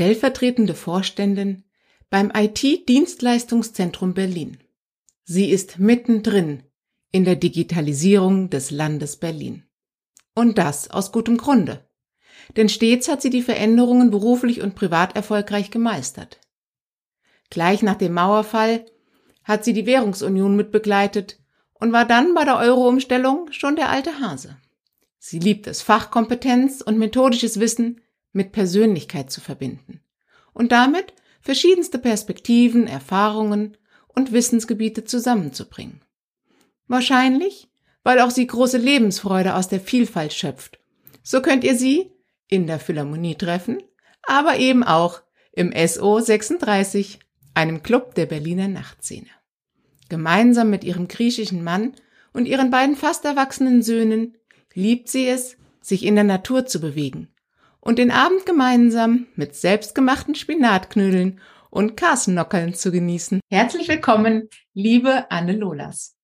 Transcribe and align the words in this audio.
stellvertretende 0.00 0.74
Vorständin 0.74 1.62
beim 2.08 2.32
IT-Dienstleistungszentrum 2.34 4.14
Berlin. 4.14 4.56
Sie 5.24 5.50
ist 5.50 5.78
mittendrin 5.78 6.62
in 7.12 7.26
der 7.26 7.36
Digitalisierung 7.36 8.48
des 8.48 8.70
Landes 8.70 9.18
Berlin. 9.18 9.64
Und 10.34 10.56
das 10.56 10.90
aus 10.90 11.12
gutem 11.12 11.36
Grunde. 11.36 11.86
Denn 12.56 12.70
stets 12.70 13.10
hat 13.10 13.20
sie 13.20 13.28
die 13.28 13.42
Veränderungen 13.42 14.10
beruflich 14.10 14.62
und 14.62 14.74
privat 14.74 15.16
erfolgreich 15.16 15.70
gemeistert. 15.70 16.40
Gleich 17.50 17.82
nach 17.82 17.96
dem 17.96 18.14
Mauerfall 18.14 18.86
hat 19.44 19.66
sie 19.66 19.74
die 19.74 19.84
Währungsunion 19.84 20.56
mitbegleitet 20.56 21.40
und 21.74 21.92
war 21.92 22.06
dann 22.06 22.32
bei 22.32 22.46
der 22.46 22.56
Euro-Umstellung 22.56 23.52
schon 23.52 23.76
der 23.76 23.90
alte 23.90 24.18
Hase. 24.18 24.56
Sie 25.18 25.40
liebt 25.40 25.66
es, 25.66 25.82
Fachkompetenz 25.82 26.80
und 26.80 26.96
methodisches 26.96 27.60
Wissen 27.60 28.00
mit 28.32 28.52
Persönlichkeit 28.52 29.30
zu 29.30 29.40
verbinden 29.40 30.00
und 30.52 30.72
damit 30.72 31.14
verschiedenste 31.40 31.98
Perspektiven, 31.98 32.86
Erfahrungen 32.86 33.76
und 34.08 34.32
Wissensgebiete 34.32 35.04
zusammenzubringen. 35.04 36.02
Wahrscheinlich, 36.86 37.68
weil 38.02 38.20
auch 38.20 38.30
sie 38.30 38.46
große 38.46 38.78
Lebensfreude 38.78 39.54
aus 39.54 39.68
der 39.68 39.80
Vielfalt 39.80 40.32
schöpft. 40.32 40.78
So 41.22 41.40
könnt 41.40 41.64
ihr 41.64 41.76
sie 41.76 42.12
in 42.48 42.66
der 42.66 42.80
Philharmonie 42.80 43.36
treffen, 43.36 43.82
aber 44.22 44.58
eben 44.58 44.82
auch 44.82 45.22
im 45.52 45.72
SO 45.86 46.20
36, 46.20 47.20
einem 47.54 47.82
Club 47.82 48.14
der 48.14 48.26
Berliner 48.26 48.68
Nachtszene. 48.68 49.28
Gemeinsam 50.08 50.70
mit 50.70 50.84
ihrem 50.84 51.08
griechischen 51.08 51.62
Mann 51.62 51.94
und 52.32 52.46
ihren 52.46 52.70
beiden 52.70 52.96
fast 52.96 53.24
erwachsenen 53.24 53.82
Söhnen 53.82 54.36
liebt 54.74 55.08
sie 55.08 55.26
es, 55.26 55.56
sich 55.80 56.04
in 56.04 56.14
der 56.14 56.24
Natur 56.24 56.66
zu 56.66 56.80
bewegen 56.80 57.28
und 57.80 57.98
den 57.98 58.10
Abend 58.10 58.46
gemeinsam 58.46 59.26
mit 59.36 59.54
selbstgemachten 59.54 60.34
Spinatknödeln 60.34 61.40
und 61.70 61.96
Karsnockeln 61.96 62.74
zu 62.74 62.90
genießen. 62.90 63.40
Herzlich 63.50 63.88
willkommen, 63.88 64.48
liebe 64.74 65.30
Anne 65.30 65.52
Lolas. 65.52 66.16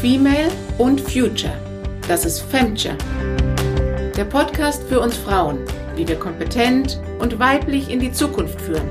Female 0.00 0.50
und 0.78 1.00
Future. 1.00 1.56
Das 2.08 2.24
ist 2.24 2.40
Femture. 2.40 2.96
Der 4.16 4.24
Podcast 4.24 4.82
für 4.88 5.00
uns 5.00 5.16
Frauen, 5.16 5.64
wie 5.96 6.06
wir 6.06 6.18
kompetent 6.18 7.00
und 7.18 7.38
weiblich 7.38 7.88
in 7.88 8.00
die 8.00 8.12
Zukunft 8.12 8.60
führen. 8.60 8.88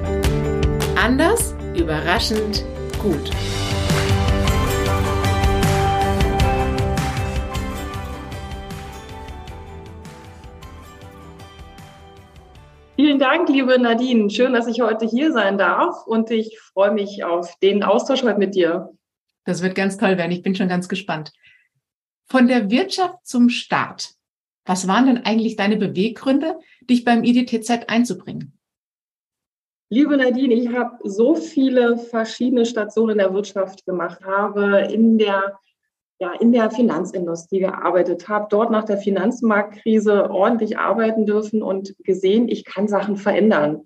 Anders, 0.96 1.54
überraschend, 1.76 2.64
gut. 3.02 3.30
Dank, 13.32 13.48
liebe 13.48 13.80
Nadine. 13.80 14.30
Schön, 14.30 14.52
dass 14.52 14.68
ich 14.68 14.82
heute 14.82 15.06
hier 15.06 15.32
sein 15.32 15.58
darf 15.58 16.06
und 16.06 16.30
ich 16.32 16.60
freue 16.60 16.92
mich 16.92 17.24
auf 17.24 17.58
den 17.60 17.82
Austausch 17.82 18.24
heute 18.24 18.38
mit 18.38 18.56
dir. 18.56 18.90
Das 19.46 19.62
wird 19.62 19.74
ganz 19.74 19.96
toll 19.98 20.18
werden. 20.18 20.34
Ich 20.34 20.42
bin 20.42 20.54
schon 20.54 20.68
ganz 20.68 20.90
gespannt. 20.90 21.32
Von 22.26 22.50
der 22.50 22.70
Wirtschaft 22.70 23.26
zum 23.26 23.48
Staat. 23.48 24.16
Was 24.66 24.86
waren 24.86 25.06
denn 25.06 25.24
eigentlich 25.24 25.56
deine 25.56 25.78
Beweggründe, 25.78 26.60
dich 26.82 27.06
beim 27.06 27.24
IDTZ 27.24 27.86
einzubringen? 27.88 28.60
Liebe 29.90 30.18
Nadine, 30.18 30.54
ich 30.54 30.68
habe 30.68 30.98
so 31.06 31.36
viele 31.36 31.98
verschiedene 32.00 32.66
Stationen 32.66 33.12
in 33.12 33.20
der 33.20 33.34
Wirtschaft 33.34 33.86
gemacht, 33.86 34.26
habe 34.26 34.90
in 34.92 35.18
der 35.18 35.58
ja, 36.22 36.34
in 36.34 36.52
der 36.52 36.70
Finanzindustrie 36.70 37.62
gearbeitet 37.62 38.30
habe, 38.30 38.46
dort 38.52 38.70
nach 38.70 38.84
der 38.84 39.00
Finanzmarktkrise 39.00 40.30
ordentlich 40.30 40.78
arbeiten 40.78 41.26
dürfen 41.26 41.64
und 41.64 41.96
gesehen, 42.04 42.48
ich 42.48 42.64
kann 42.64 42.88
Sachen 42.88 43.18
verändern. 43.18 43.82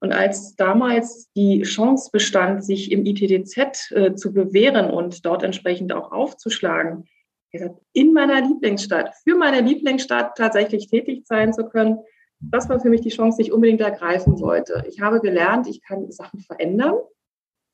Und 0.00 0.14
als 0.14 0.56
damals 0.56 1.30
die 1.36 1.60
Chance 1.64 2.08
bestand, 2.10 2.64
sich 2.64 2.90
im 2.90 3.04
ITDZ 3.04 3.90
äh, 3.90 4.14
zu 4.14 4.32
bewähren 4.32 4.90
und 4.90 5.26
dort 5.26 5.42
entsprechend 5.42 5.92
auch 5.92 6.12
aufzuschlagen, 6.12 7.04
in 7.92 8.14
meiner 8.14 8.40
Lieblingsstadt, 8.40 9.14
für 9.22 9.34
meine 9.34 9.60
Lieblingsstadt 9.60 10.34
tatsächlich 10.36 10.88
tätig 10.88 11.26
sein 11.26 11.52
zu 11.52 11.66
können, 11.68 11.98
das 12.40 12.70
war 12.70 12.80
für 12.80 12.88
mich 12.88 13.02
die 13.02 13.10
Chance, 13.10 13.36
die 13.36 13.48
ich 13.48 13.52
unbedingt 13.52 13.82
ergreifen 13.82 14.40
wollte. 14.40 14.82
Ich 14.88 15.02
habe 15.02 15.20
gelernt, 15.20 15.66
ich 15.66 15.82
kann 15.82 16.10
Sachen 16.10 16.40
verändern. 16.40 16.94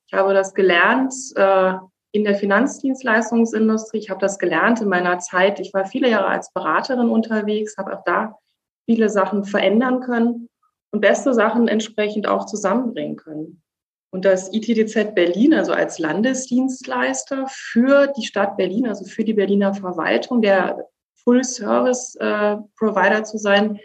Ich 0.09 0.13
habe 0.13 0.35
das 0.35 0.55
gelernt, 0.55 1.15
äh, 1.37 1.75
in 2.13 2.25
der 2.25 2.35
Finanzdienstleistungsindustrie. 2.35 3.99
Ich 3.99 4.11
habe 4.11 4.21
das 4.21 4.39
gelernt 4.39 4.81
in 4.81 4.89
meiner 4.89 5.19
Zeit. 5.19 5.59
Ich 5.61 5.73
war 5.73 5.87
viele 5.87 6.11
Jahre 6.11 6.27
als 6.27 6.53
Beraterin 6.53 7.09
unterwegs, 7.09 7.77
habe 7.79 7.97
auch 7.97 8.05
da 8.05 8.39
viele 8.85 9.09
Sachen 9.09 9.45
verändern 9.45 10.01
können 10.01 10.49
und 10.91 11.01
beste 11.01 11.33
Sachen 11.33 11.69
entsprechend 11.69 12.29
auch 12.29 12.45
zusammenbringen 12.47 13.17
können. 13.17 13.63
Und 14.11 14.27
das 14.27 14.53
ITDZ 14.53 15.15
Berlin, 15.15 15.55
also 15.55 15.73
als 15.73 15.99
Landesdienstleister 15.99 17.47
für 17.49 18.09
die 18.09 18.27
Stadt 18.27 18.59
Berlin, 18.59 18.87
also 18.87 19.07
für 19.07 19.25
die 19.25 19.33
Berliner 19.33 19.73
Verwaltung, 19.73 20.43
der 20.43 20.87
Full-Service-Provider 21.25 23.19
äh, 23.21 23.25
zu 23.25 23.39
sein, 23.39 23.81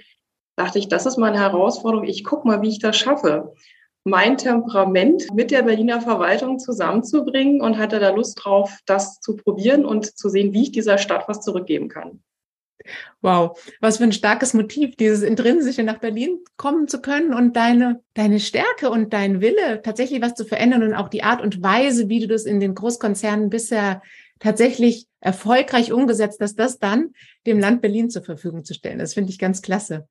dachte 0.57 0.79
ich, 0.79 0.89
das 0.89 1.05
ist 1.05 1.17
meine 1.17 1.39
Herausforderung. 1.39 2.05
Ich 2.05 2.25
gucke 2.25 2.45
mal, 2.45 2.61
wie 2.61 2.69
ich 2.69 2.79
das 2.79 2.97
schaffe 2.97 3.53
mein 4.07 4.37
Temperament 4.37 5.27
mit 5.33 5.51
der 5.51 5.63
Berliner 5.63 6.01
Verwaltung 6.01 6.59
zusammenzubringen 6.59 7.61
und 7.61 7.77
hatte 7.77 7.99
da 7.99 8.09
Lust 8.09 8.39
drauf, 8.43 8.79
das 8.85 9.19
zu 9.19 9.35
probieren 9.35 9.85
und 9.85 10.17
zu 10.17 10.29
sehen, 10.29 10.53
wie 10.53 10.63
ich 10.63 10.71
dieser 10.71 10.97
Stadt 10.97 11.27
was 11.27 11.41
zurückgeben 11.41 11.89
kann. 11.89 12.21
Wow, 13.21 13.59
was 13.81 13.97
für 13.97 14.05
ein 14.05 14.13
starkes 14.13 14.53
Motiv, 14.53 14.95
dieses 14.95 15.21
intrinsische 15.21 15.83
nach 15.83 15.97
Berlin 15.97 16.39
kommen 16.55 16.87
zu 16.87 17.01
können 17.01 17.33
und 17.33 17.57
deine, 17.57 18.01
deine 18.13 18.39
Stärke 18.39 18.89
und 18.89 19.11
dein 19.11 19.41
Wille, 19.41 19.81
tatsächlich 19.83 20.21
was 20.21 20.35
zu 20.35 20.45
verändern 20.45 20.83
und 20.83 20.93
auch 20.93 21.09
die 21.09 21.23
Art 21.23 21.41
und 21.41 21.61
Weise, 21.61 22.07
wie 22.07 22.21
du 22.21 22.27
das 22.27 22.45
in 22.45 22.61
den 22.61 22.75
Großkonzernen 22.75 23.49
bisher 23.49 24.01
tatsächlich 24.39 25.07
erfolgreich 25.19 25.91
umgesetzt 25.91 26.39
hast, 26.39 26.55
das 26.55 26.79
dann 26.79 27.09
dem 27.45 27.59
Land 27.59 27.81
Berlin 27.81 28.09
zur 28.09 28.23
Verfügung 28.23 28.63
zu 28.63 28.73
stellen. 28.73 28.99
Das 28.99 29.15
finde 29.15 29.31
ich 29.31 29.39
ganz 29.39 29.61
klasse. 29.61 30.07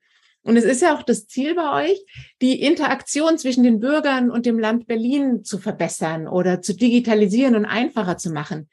Und 0.47 0.57
es 0.57 0.65
ist 0.65 0.81
ja 0.81 0.97
auch 0.97 1.03
das 1.03 1.27
Ziel 1.27 1.57
bei 1.57 1.89
euch, 1.89 2.05
die 2.41 2.63
Interaktion 2.63 3.37
zwischen 3.37 3.65
den 3.65 3.81
Bürgern 3.81 4.31
und 4.31 4.47
dem 4.47 4.61
Land 4.61 4.87
Berlin 4.87 5.43
zu 5.43 5.59
verbessern 5.59 6.29
oder 6.29 6.63
zu 6.63 6.75
digitalisieren 6.75 7.57
und 7.57 7.65
einfacher 7.65 8.17
zu 8.17 8.31
machen. 8.31 8.69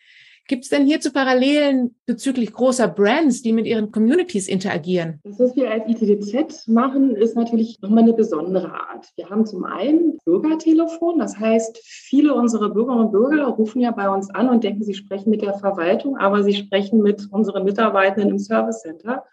Gibt 0.48 0.66
es 0.66 0.70
denn 0.70 0.86
hierzu 0.86 1.14
Parallelen 1.14 1.96
bezüglich 2.06 2.52
großer 2.52 2.90
Brands, 2.90 3.42
die 3.44 3.54
mit 3.54 3.66
ihren 3.66 3.92
Communities 3.92 4.50
interagieren? 4.50 5.22
Das, 5.24 5.40
was 5.40 5.56
wir 5.56 5.72
als 5.72 5.86
ITDZ 5.88 6.68
machen, 6.68 7.16
ist 7.16 7.36
natürlich 7.38 7.80
nochmal 7.82 8.04
eine 8.04 8.14
besondere 8.14 8.74
Art. 8.74 9.08
Wir 9.16 9.30
haben 9.30 9.46
zum 9.46 9.64
einen 9.64 10.18
Bürgertelefon, 10.26 11.18
das 11.18 11.40
heißt, 11.40 11.80
viele 11.82 12.36
unserer 12.36 12.70
Bürgerinnen 12.70 13.06
und 13.06 13.12
Bürger 13.14 13.46
rufen 13.46 13.80
ja 13.80 13.92
bei 13.92 14.10
uns 14.10 14.30
an 14.32 14.50
und 14.50 14.66
denken, 14.66 14.84
sie 14.84 14.94
sprechen 14.94 15.30
mit 15.30 15.42
der 15.42 15.54
Verwaltung, 15.54 16.18
aber 16.18 16.44
sie 16.44 16.54
sprechen 16.54 17.02
mit 17.02 17.26
unseren 17.32 17.64
Mitarbeitenden 17.64 18.32
im 18.32 18.40
Service 18.40 18.82
Center. 18.82 19.24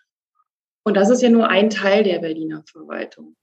Und 0.84 0.96
das 0.96 1.10
ist 1.10 1.22
ja 1.22 1.30
nur 1.30 1.48
ein 1.48 1.70
Teil 1.70 2.04
der 2.04 2.20
Berliner 2.20 2.62
Verwaltung. 2.66 3.36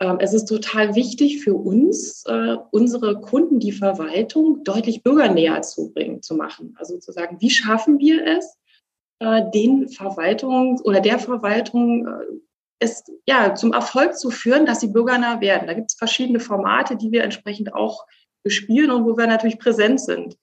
Ähm, 0.00 0.18
es 0.20 0.34
ist 0.34 0.46
total 0.46 0.94
wichtig 0.94 1.42
für 1.42 1.54
uns, 1.54 2.24
äh, 2.26 2.56
unsere 2.70 3.20
Kunden, 3.20 3.60
die 3.60 3.72
Verwaltung 3.72 4.64
deutlich 4.64 5.02
bürgernäher 5.02 5.62
zu 5.62 5.92
bringen, 5.92 6.22
zu 6.22 6.34
machen. 6.34 6.74
Also 6.78 6.98
zu 6.98 7.12
sagen, 7.12 7.36
wie 7.40 7.50
schaffen 7.50 7.98
wir 7.98 8.26
es, 8.26 8.58
äh, 9.20 9.42
den 9.52 9.88
Verwaltung 9.88 10.80
oder 10.80 11.00
der 11.00 11.18
Verwaltung 11.18 12.06
äh, 12.06 12.24
es 12.80 13.04
ja 13.26 13.54
zum 13.54 13.72
Erfolg 13.72 14.18
zu 14.18 14.30
führen, 14.30 14.66
dass 14.66 14.80
sie 14.80 14.88
bürgernah 14.88 15.40
werden. 15.40 15.68
Da 15.68 15.74
gibt 15.74 15.92
es 15.92 15.96
verschiedene 15.96 16.40
Formate, 16.40 16.96
die 16.96 17.12
wir 17.12 17.22
entsprechend 17.22 17.72
auch 17.72 18.04
bespielen 18.42 18.90
und 18.90 19.04
wo 19.04 19.16
wir 19.16 19.26
natürlich 19.26 19.58
präsent 19.58 20.00
sind. 20.00 20.36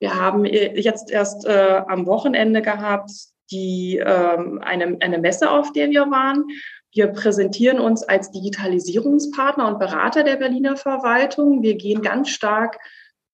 Wir 0.00 0.14
haben 0.14 0.44
jetzt 0.44 1.10
erst 1.10 1.46
äh, 1.46 1.82
am 1.86 2.06
Wochenende 2.06 2.60
gehabt 2.60 3.10
die, 3.50 3.98
ähm, 4.04 4.60
eine, 4.62 4.96
eine 5.00 5.18
Messe, 5.18 5.50
auf 5.50 5.72
der 5.72 5.90
wir 5.90 6.10
waren. 6.10 6.44
Wir 6.92 7.08
präsentieren 7.08 7.78
uns 7.78 8.02
als 8.02 8.30
Digitalisierungspartner 8.30 9.68
und 9.68 9.78
Berater 9.78 10.22
der 10.22 10.36
Berliner 10.36 10.76
Verwaltung. 10.76 11.62
Wir 11.62 11.74
gehen 11.74 12.02
ganz 12.02 12.30
stark 12.30 12.78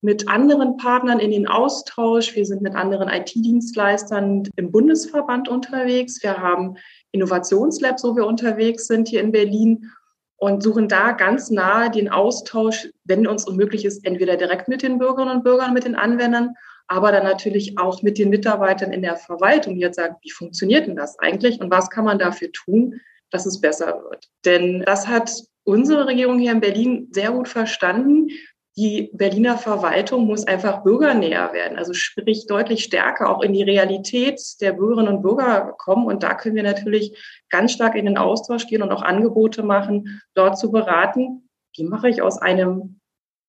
mit 0.01 0.29
anderen 0.29 0.77
Partnern 0.77 1.21
in 1.21 1.31
den 1.31 1.47
Austausch. 1.47 2.35
Wir 2.35 2.45
sind 2.45 2.61
mit 2.61 2.75
anderen 2.75 3.09
IT-Dienstleistern 3.09 4.49
im 4.57 4.73
Bundesverband 4.73 5.49
unterwegs. 5.49 6.23
Wir 6.23 6.39
haben 6.39 6.77
Innovationslabs, 7.13 8.03
wo 8.03 8.17
wir 8.17 8.27
unterwegs 8.27 8.89
sind 8.89 9.09
hier 9.09 9.21
in 9.21 9.31
Berlin 9.31 9.93
und 10.37 10.61
suchen 10.61 10.89
da 10.89 11.13
ganz 11.13 11.51
nahe 11.51 11.89
den 11.89 12.09
Austausch, 12.09 12.89
wenn 13.05 13.29
uns 13.29 13.47
unmöglich 13.47 13.85
ist, 13.85 14.05
entweder 14.05 14.37
direkt 14.37 14.67
mit 14.67 14.83
den 14.83 14.99
Bürgerinnen 14.99 15.37
und 15.37 15.45
Bürgern, 15.45 15.73
mit 15.73 15.85
den 15.85 15.95
Anwendern 15.95 16.57
aber 16.89 17.13
dann 17.13 17.25
natürlich 17.25 17.79
auch 17.79 18.03
mit 18.03 18.19
den 18.19 18.31
Mitarbeitern 18.31 18.93
in 18.93 19.03
der 19.03 19.17
Verwaltung, 19.17 19.75
die 19.75 19.81
jetzt 19.81 19.97
sagen, 19.97 20.17
wie 20.23 20.31
funktioniert 20.31 20.87
denn 20.87 20.97
das 20.97 21.19
eigentlich 21.19 21.61
und 21.61 21.71
was 21.71 21.91
kann 21.91 22.05
man 22.05 22.19
dafür 22.19 22.51
tun, 22.53 23.01
dass 23.31 23.47
es 23.47 23.61
besser 23.61 24.03
wird. 24.05 24.29
Denn 24.45 24.83
das 24.87 25.09
hat 25.09 25.33
unsere 25.65 26.07
Regierung 26.07 26.39
hier 26.39 26.53
in 26.53 26.61
Berlin 26.61 27.09
sehr 27.13 27.31
gut 27.31 27.49
verstanden. 27.49 28.29
die 28.77 29.11
Berliner 29.13 29.59
Verwaltung 29.59 30.27
muss 30.27 30.47
einfach 30.47 30.83
bürgernäher 30.83 31.53
werden, 31.53 31.77
also 31.77 31.93
sprich 31.93 32.47
deutlich 32.47 32.85
stärker 32.85 33.29
auch 33.29 33.43
in 33.43 33.53
die 33.53 33.63
Realität 33.63 34.41
der 34.63 34.73
Bürgerinnen 34.73 35.17
und 35.17 35.23
Bürger 35.23 35.75
kommen. 35.77 36.07
Und 36.07 36.23
da 36.23 36.35
können 36.35 36.57
wir 36.57 36.63
natürlich 36.63 37.19
ganz 37.51 37.73
stark 37.73 37.95
in 37.97 38.07
den 38.07 38.17
Austausch 38.17 38.67
gehen 38.67 38.83
und 38.83 38.91
auch 38.91 39.03
Angebote 39.03 39.63
machen, 39.63 40.23
dort 40.35 40.59
zu 40.59 40.71
beraten. 40.71 41.49
Wie 41.77 41.85
mache 41.85 42.09
ich 42.09 42.23
aus 42.23 42.39
einem 42.39 43.01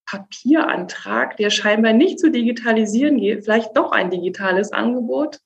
Papierantrag, 0.05 1.37
der 1.37 1.49
scheinbar 1.49 1.93
nicht 1.93 2.19
zu 2.19 2.31
digitalisieren 2.31 3.17
geht, 3.17 3.43
vielleicht 3.43 3.75
doch 3.75 3.91
ein 3.91 4.09
digitales 4.09 4.71
Angebot? 4.71 5.39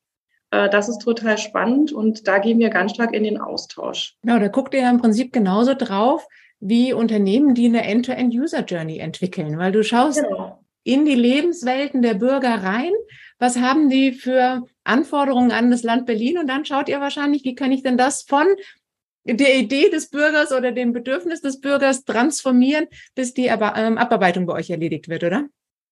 Äh, 0.52 0.70
das 0.70 0.90
ist 0.90 1.00
total 1.00 1.38
spannend 1.38 1.92
und 1.92 2.28
da 2.28 2.40
gehen 2.40 2.60
wir 2.60 2.70
ganz 2.70 2.94
stark 2.94 3.14
in 3.14 3.24
den 3.24 3.40
Austausch. 3.40 4.16
Genau, 4.22 4.40
da 4.40 4.48
guckt 4.48 4.74
ihr 4.74 4.82
ja 4.82 4.90
im 4.90 5.00
Prinzip 5.00 5.34
genauso 5.34 5.74
drauf, 5.74 6.28
wie 6.60 6.94
Unternehmen, 6.94 7.54
die 7.54 7.68
eine 7.68 7.84
End-to-End-User-Journey 7.84 8.98
entwickeln, 8.98 9.58
weil 9.58 9.72
du 9.72 9.84
schaust 9.84 10.24
genau. 10.24 10.64
in 10.84 11.06
die 11.06 11.16
Lebenswelten 11.16 12.02
der 12.02 12.16
Bürger 12.16 12.64
rein. 12.64 12.92
Was 13.40 13.60
haben 13.60 13.90
die 13.90 14.14
für 14.14 14.64
Anforderungen 14.84 15.52
an 15.52 15.70
das 15.70 15.84
Land 15.84 16.08
Berlin? 16.08 16.40
Und 16.40 16.48
dann 16.48 16.66
schaut 16.66 16.90
ihr 16.90 17.00
wahrscheinlich, 17.00 17.44
wie 17.44 17.54
kann 17.54 17.72
ich 17.72 17.84
denn 17.84 17.98
das 17.98 18.24
von 18.24 18.48
der 19.28 19.58
Idee 19.58 19.90
des 19.90 20.10
Bürgers 20.10 20.52
oder 20.52 20.72
dem 20.72 20.94
Bedürfnis 20.94 21.42
des 21.42 21.60
Bürgers 21.60 22.06
transformieren, 22.06 22.88
bis 23.16 23.34
die 23.34 23.48
ähm, 23.48 23.98
Abarbeitung 23.98 24.46
bei 24.46 24.54
euch 24.54 24.70
erledigt 24.70 25.10
wird, 25.10 25.24
oder? 25.24 25.46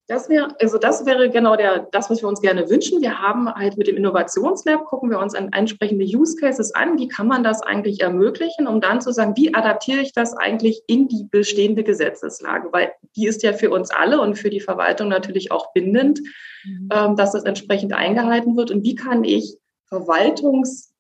Das 0.08 0.30
wäre, 0.30 0.56
also 0.62 0.78
das 0.78 1.08
wäre 1.08 1.32
genau 1.32 1.56
der, 1.56 1.88
das, 1.92 2.12
was 2.12 2.22
wir 2.22 2.30
uns 2.30 2.40
gerne 2.40 2.70
wünschen. 2.70 3.02
Wir 3.02 3.20
haben 3.20 3.52
halt 3.52 3.76
mit 3.76 3.88
dem 3.88 3.98
Innovationslab, 3.98 4.86
gucken 4.86 5.10
wir 5.10 5.18
uns 5.18 5.34
an 5.34 5.52
entsprechende 5.52 6.06
Use 6.06 6.36
Cases 6.36 6.76
an. 6.76 7.00
Wie 7.00 7.08
kann 7.08 7.28
man 7.28 7.44
das 7.44 7.64
eigentlich 7.64 8.02
ermöglichen, 8.02 8.68
um 8.68 8.82
dann 8.82 9.02
zu 9.02 9.12
sagen, 9.12 9.34
wie 9.36 9.56
adaptiere 9.56 10.02
ich 10.02 10.14
das 10.14 10.38
eigentlich 10.38 10.84
in 10.86 11.08
die 11.08 11.28
bestehende 11.32 11.84
Gesetzeslage? 11.84 12.68
Weil 12.72 12.92
die 13.16 13.26
ist 13.26 13.42
ja 13.42 13.54
für 13.54 13.72
uns 13.72 13.90
alle 13.90 14.22
und 14.22 14.36
für 14.36 14.52
die 14.52 14.60
Verwaltung 14.60 15.08
natürlich 15.08 15.52
auch 15.52 15.74
bindend, 15.74 16.22
mhm. 16.64 16.90
ähm, 16.94 17.16
dass 17.16 17.32
das 17.32 17.44
entsprechend 17.44 17.94
eingehalten 17.94 18.56
wird. 18.56 18.70
Und 18.70 18.84
wie 18.84 18.94
kann 18.94 19.24
ich 19.24 19.58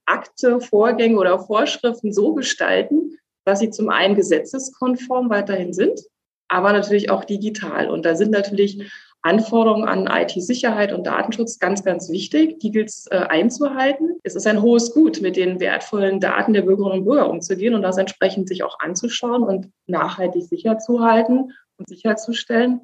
Verwaltungsakte, 0.05 0.59
Vorgänge 0.61 1.17
oder 1.17 1.39
Vorschriften 1.39 2.13
so 2.13 2.33
gestalten, 2.33 3.17
dass 3.45 3.59
sie 3.59 3.69
zum 3.69 3.89
einen 3.89 4.15
gesetzeskonform 4.15 5.29
weiterhin 5.29 5.73
sind, 5.73 5.99
aber 6.47 6.73
natürlich 6.73 7.09
auch 7.09 7.25
digital. 7.25 7.89
Und 7.89 8.05
da 8.05 8.15
sind 8.15 8.31
natürlich 8.31 8.91
Anforderungen 9.21 9.87
an 9.87 10.07
IT-Sicherheit 10.07 10.93
und 10.93 11.07
Datenschutz 11.07 11.57
ganz, 11.57 11.83
ganz 11.83 12.09
wichtig. 12.11 12.59
Die 12.59 12.71
gilt 12.71 12.89
es 12.89 13.07
äh, 13.09 13.15
einzuhalten. 13.15 14.19
Es 14.23 14.35
ist 14.35 14.45
ein 14.45 14.61
hohes 14.61 14.93
Gut, 14.93 15.21
mit 15.21 15.35
den 15.35 15.59
wertvollen 15.59 16.19
Daten 16.19 16.53
der 16.53 16.61
Bürgerinnen 16.61 16.99
und 16.99 17.05
Bürger 17.05 17.29
umzugehen 17.29 17.73
und 17.73 17.81
das 17.81 17.97
entsprechend 17.97 18.47
sich 18.47 18.63
auch 18.63 18.79
anzuschauen 18.79 19.43
und 19.43 19.71
nachhaltig 19.87 20.43
sicher 20.43 20.77
zu 20.77 21.01
halten 21.01 21.51
und 21.77 21.89
sicherzustellen. 21.89 22.81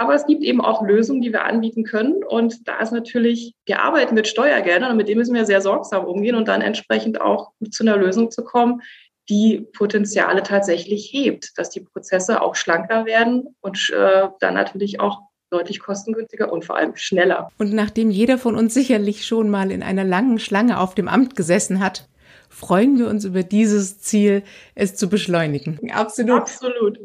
Aber 0.00 0.14
es 0.14 0.24
gibt 0.24 0.42
eben 0.42 0.62
auch 0.62 0.80
Lösungen, 0.80 1.20
die 1.20 1.30
wir 1.30 1.44
anbieten 1.44 1.84
können. 1.84 2.24
Und 2.24 2.66
da 2.66 2.78
ist 2.80 2.90
natürlich, 2.90 3.52
wir 3.66 3.82
arbeiten 3.82 4.14
mit 4.14 4.26
Steuergeldern 4.26 4.92
und 4.92 4.96
mit 4.96 5.10
dem 5.10 5.18
müssen 5.18 5.34
wir 5.34 5.44
sehr 5.44 5.60
sorgsam 5.60 6.06
umgehen 6.06 6.36
und 6.36 6.48
dann 6.48 6.62
entsprechend 6.62 7.20
auch 7.20 7.52
zu 7.70 7.84
einer 7.84 7.98
Lösung 7.98 8.30
zu 8.30 8.42
kommen, 8.42 8.80
die 9.28 9.68
Potenziale 9.74 10.42
tatsächlich 10.42 11.10
hebt, 11.12 11.58
dass 11.58 11.68
die 11.68 11.80
Prozesse 11.80 12.40
auch 12.40 12.56
schlanker 12.56 13.04
werden 13.04 13.54
und 13.60 13.90
äh, 13.90 14.28
dann 14.40 14.54
natürlich 14.54 15.00
auch 15.00 15.20
deutlich 15.50 15.80
kostengünstiger 15.80 16.50
und 16.50 16.64
vor 16.64 16.76
allem 16.76 16.96
schneller. 16.96 17.50
Und 17.58 17.74
nachdem 17.74 18.10
jeder 18.10 18.38
von 18.38 18.56
uns 18.56 18.72
sicherlich 18.72 19.26
schon 19.26 19.50
mal 19.50 19.70
in 19.70 19.82
einer 19.82 20.04
langen 20.04 20.38
Schlange 20.38 20.80
auf 20.80 20.94
dem 20.94 21.08
Amt 21.08 21.36
gesessen 21.36 21.78
hat, 21.78 22.08
freuen 22.48 22.98
wir 22.98 23.06
uns 23.06 23.26
über 23.26 23.42
dieses 23.42 24.00
Ziel, 24.00 24.44
es 24.74 24.96
zu 24.96 25.10
beschleunigen. 25.10 25.90
Absolut. 25.92 26.40
Absolut. 26.40 26.98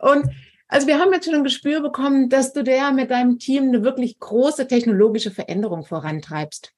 Und 0.00 0.24
also 0.72 0.86
wir 0.86 0.98
haben 0.98 1.12
jetzt 1.12 1.26
schon 1.26 1.34
ein 1.34 1.44
Gespür 1.44 1.82
bekommen, 1.82 2.30
dass 2.30 2.54
du 2.54 2.64
da 2.64 2.92
mit 2.92 3.10
deinem 3.10 3.38
Team 3.38 3.64
eine 3.64 3.84
wirklich 3.84 4.18
große 4.18 4.66
technologische 4.66 5.30
Veränderung 5.30 5.84
vorantreibst. 5.84 6.72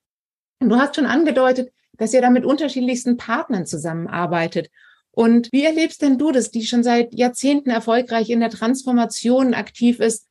Und 0.59 0.71
du 0.71 0.77
hast 0.77 0.97
schon 0.97 1.07
angedeutet, 1.07 1.73
dass 1.93 2.13
ihr 2.13 2.21
da 2.21 2.31
mit 2.31 2.45
unterschiedlichsten 2.45 3.17
Partnern 3.17 3.67
zusammenarbeitet. 3.67 4.69
Und 5.13 5.49
wie 5.53 5.65
erlebst 5.65 6.03
denn 6.03 6.19
du 6.19 6.33
das, 6.33 6.51
die 6.51 6.67
schon 6.67 6.83
seit 6.83 7.15
Jahrzehnten 7.15 7.71
erfolgreich 7.71 8.31
in 8.31 8.41
der 8.41 8.51
Transformation 8.51 9.55
aktiv 9.55 10.01
ist? 10.01 10.27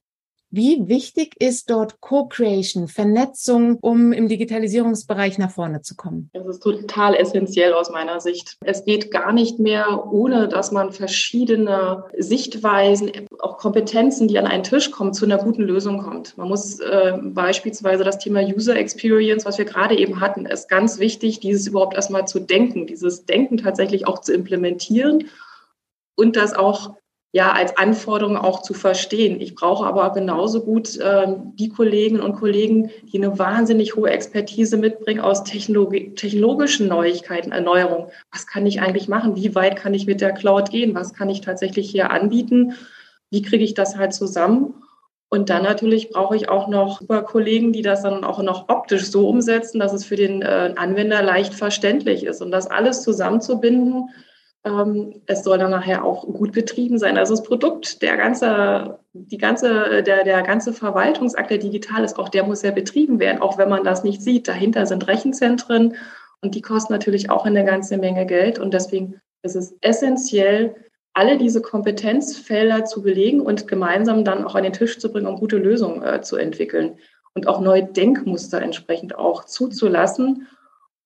Wie 0.56 0.88
wichtig 0.88 1.34
ist 1.40 1.72
dort 1.72 2.00
Co-Creation, 2.00 2.88
Vernetzung, 2.88 3.80
um 3.82 4.14
im 4.14 4.28
Digitalisierungsbereich 4.28 5.40
nach 5.40 5.50
vorne 5.50 5.82
zu 5.82 5.96
kommen? 5.96 6.30
Das 6.32 6.46
ist 6.46 6.62
total 6.62 7.16
essentiell 7.16 7.74
aus 7.74 7.90
meiner 7.90 8.20
Sicht. 8.20 8.58
Es 8.64 8.86
geht 8.86 9.10
gar 9.10 9.34
nicht 9.34 9.58
mehr, 9.58 10.06
ohne 10.12 10.48
dass 10.48 10.72
man 10.72 10.92
verschiedene 10.92 12.04
Sichtweisen, 12.20 13.12
auch 13.40 13.58
Kompetenzen, 13.58 14.28
die 14.28 14.38
an 14.38 14.46
einen 14.46 14.62
Tisch 14.62 14.92
kommen, 14.92 15.16
zu 15.16 15.26
einer 15.26 15.40
guten 15.40 15.64
Lösung 15.64 16.04
kommt. 16.04 16.38
Man 16.38 16.50
muss 16.50 16.80
äh, 16.80 17.18
beispielsweise 17.20 18.04
das 18.04 18.20
Thema 18.20 18.42
User 18.42 18.76
Experience, 18.76 19.46
was 19.46 19.58
wir 19.58 19.66
gerade 19.66 19.98
eben 19.98 20.22
hatten, 20.22 20.46
ist 20.46 20.70
ganz 20.70 21.00
wichtig, 21.00 21.40
dieses 21.40 21.66
überhaupt 21.66 21.96
erstmal 21.96 22.28
zu 22.28 22.40
denken, 22.40 22.86
dieses 22.86 23.26
Denken 23.26 23.58
tatsächlich 23.58 24.06
auch 24.06 24.20
zu 24.20 24.32
implementieren 24.32 25.30
und 26.16 26.36
das 26.36 26.54
auch 26.54 26.94
ja 27.34 27.52
als 27.52 27.76
Anforderung 27.78 28.38
auch 28.38 28.62
zu 28.62 28.76
verstehen. 28.76 29.42
Ich 29.42 29.56
brauche 29.56 29.86
aber 29.86 30.12
genauso 30.14 30.62
gut 30.62 30.98
äh, 30.98 31.28
die 31.56 31.68
Kolleginnen 31.68 32.22
und 32.22 32.36
Kollegen, 32.36 32.92
die 33.12 33.18
eine 33.18 33.40
wahnsinnig 33.40 33.96
hohe 33.96 34.12
Expertise 34.12 34.78
mitbringen 34.78 35.20
aus 35.20 35.44
Technologi 35.44 36.14
technologischen 36.14 36.88
Neuigkeiten, 36.88 37.52
Erneuerung. 37.52 38.10
Was 38.32 38.46
kann 38.46 38.68
ich 38.68 38.82
eigentlich 38.82 39.08
machen? 39.08 39.36
Wie 39.36 39.56
weit 39.56 39.76
kann 39.76 39.96
ich 39.96 40.06
mit 40.06 40.22
der 40.22 40.32
Cloud 40.32 40.70
gehen? 40.70 40.94
Was 40.94 41.16
kann 41.16 41.30
ich 41.30 41.42
tatsächlich 41.42 41.90
hier 41.90 42.12
anbieten? 42.12 42.76
Wie 43.32 43.42
kriege 43.42 43.64
ich 43.64 43.74
das 43.74 43.98
halt 43.98 44.14
zusammen? 44.14 44.76
Und 45.30 45.50
dann 45.50 45.64
natürlich 45.64 46.12
brauche 46.12 46.36
ich 46.36 46.50
auch 46.50 46.68
noch 46.68 47.00
super 47.00 47.24
Kollegen, 47.24 47.74
die 47.74 47.82
das 47.82 48.04
dann 48.04 48.24
auch 48.24 48.44
noch 48.44 48.70
optisch 48.70 49.10
so 49.10 49.28
umsetzen, 49.28 49.80
dass 49.80 49.92
es 49.92 50.06
für 50.06 50.16
den 50.16 50.44
äh, 50.44 50.76
Anwender 50.76 51.24
leicht 51.24 51.56
verständlich 51.56 52.24
ist. 52.24 52.44
Und 52.44 52.52
das 52.52 52.68
alles 52.68 53.02
zusammenzubinden, 53.02 53.96
ähm, 53.96 54.10
es 55.25 55.44
soll 55.44 55.57
dann 55.57 55.71
nachher 55.71 56.06
auch 56.06 56.25
gut 56.25 56.54
betrieben 56.54 56.98
sein. 56.98 57.18
Also 57.18 57.36
das 57.36 57.44
Produkt, 57.44 58.01
der 58.01 58.15
ganze, 58.15 59.00
die 59.12 59.38
ganze, 59.38 60.04
der, 60.04 60.24
der 60.24 60.42
ganze 60.42 60.71
Verwaltungsakt, 60.71 61.51
der 61.51 61.57
digital 61.57 62.04
ist, 62.06 62.18
auch 62.18 62.30
der 62.30 62.45
muss 62.45 62.62
ja 62.62 62.71
betrieben 62.71 63.19
werden, 63.19 63.42
auch 63.42 63.57
wenn 63.57 63.68
man 63.68 63.83
das 63.83 64.06
nicht 64.06 64.21
sieht. 64.21 64.48
Dahinter 64.48 64.86
sind 64.86 65.06
Rechenzentren 65.07 65.95
und 66.42 66.56
die 66.56 66.62
kosten 66.62 66.94
natürlich 66.94 67.30
auch 67.30 67.45
eine 67.45 67.65
ganze 67.65 67.98
Menge 67.98 68.25
Geld. 68.25 68.57
Und 68.57 68.74
deswegen 68.74 69.19
ist 69.42 69.57
es 69.57 69.75
essentiell, 69.81 70.75
alle 71.13 71.38
diese 71.38 71.62
Kompetenzfelder 71.62 72.86
zu 72.86 73.04
belegen 73.04 73.42
und 73.42 73.68
gemeinsam 73.68 74.24
dann 74.24 74.45
auch 74.45 74.56
an 74.56 74.63
den 74.63 74.74
Tisch 74.74 74.98
zu 74.98 75.12
bringen, 75.12 75.27
um 75.27 75.36
gute 75.36 75.57
Lösungen 75.57 76.01
äh, 76.04 76.21
zu 76.21 76.38
entwickeln 76.38 76.98
und 77.36 77.48
auch 77.48 77.60
neue 77.60 77.83
Denkmuster 77.83 78.62
entsprechend 78.62 79.15
auch 79.15 79.44
zuzulassen 79.44 80.48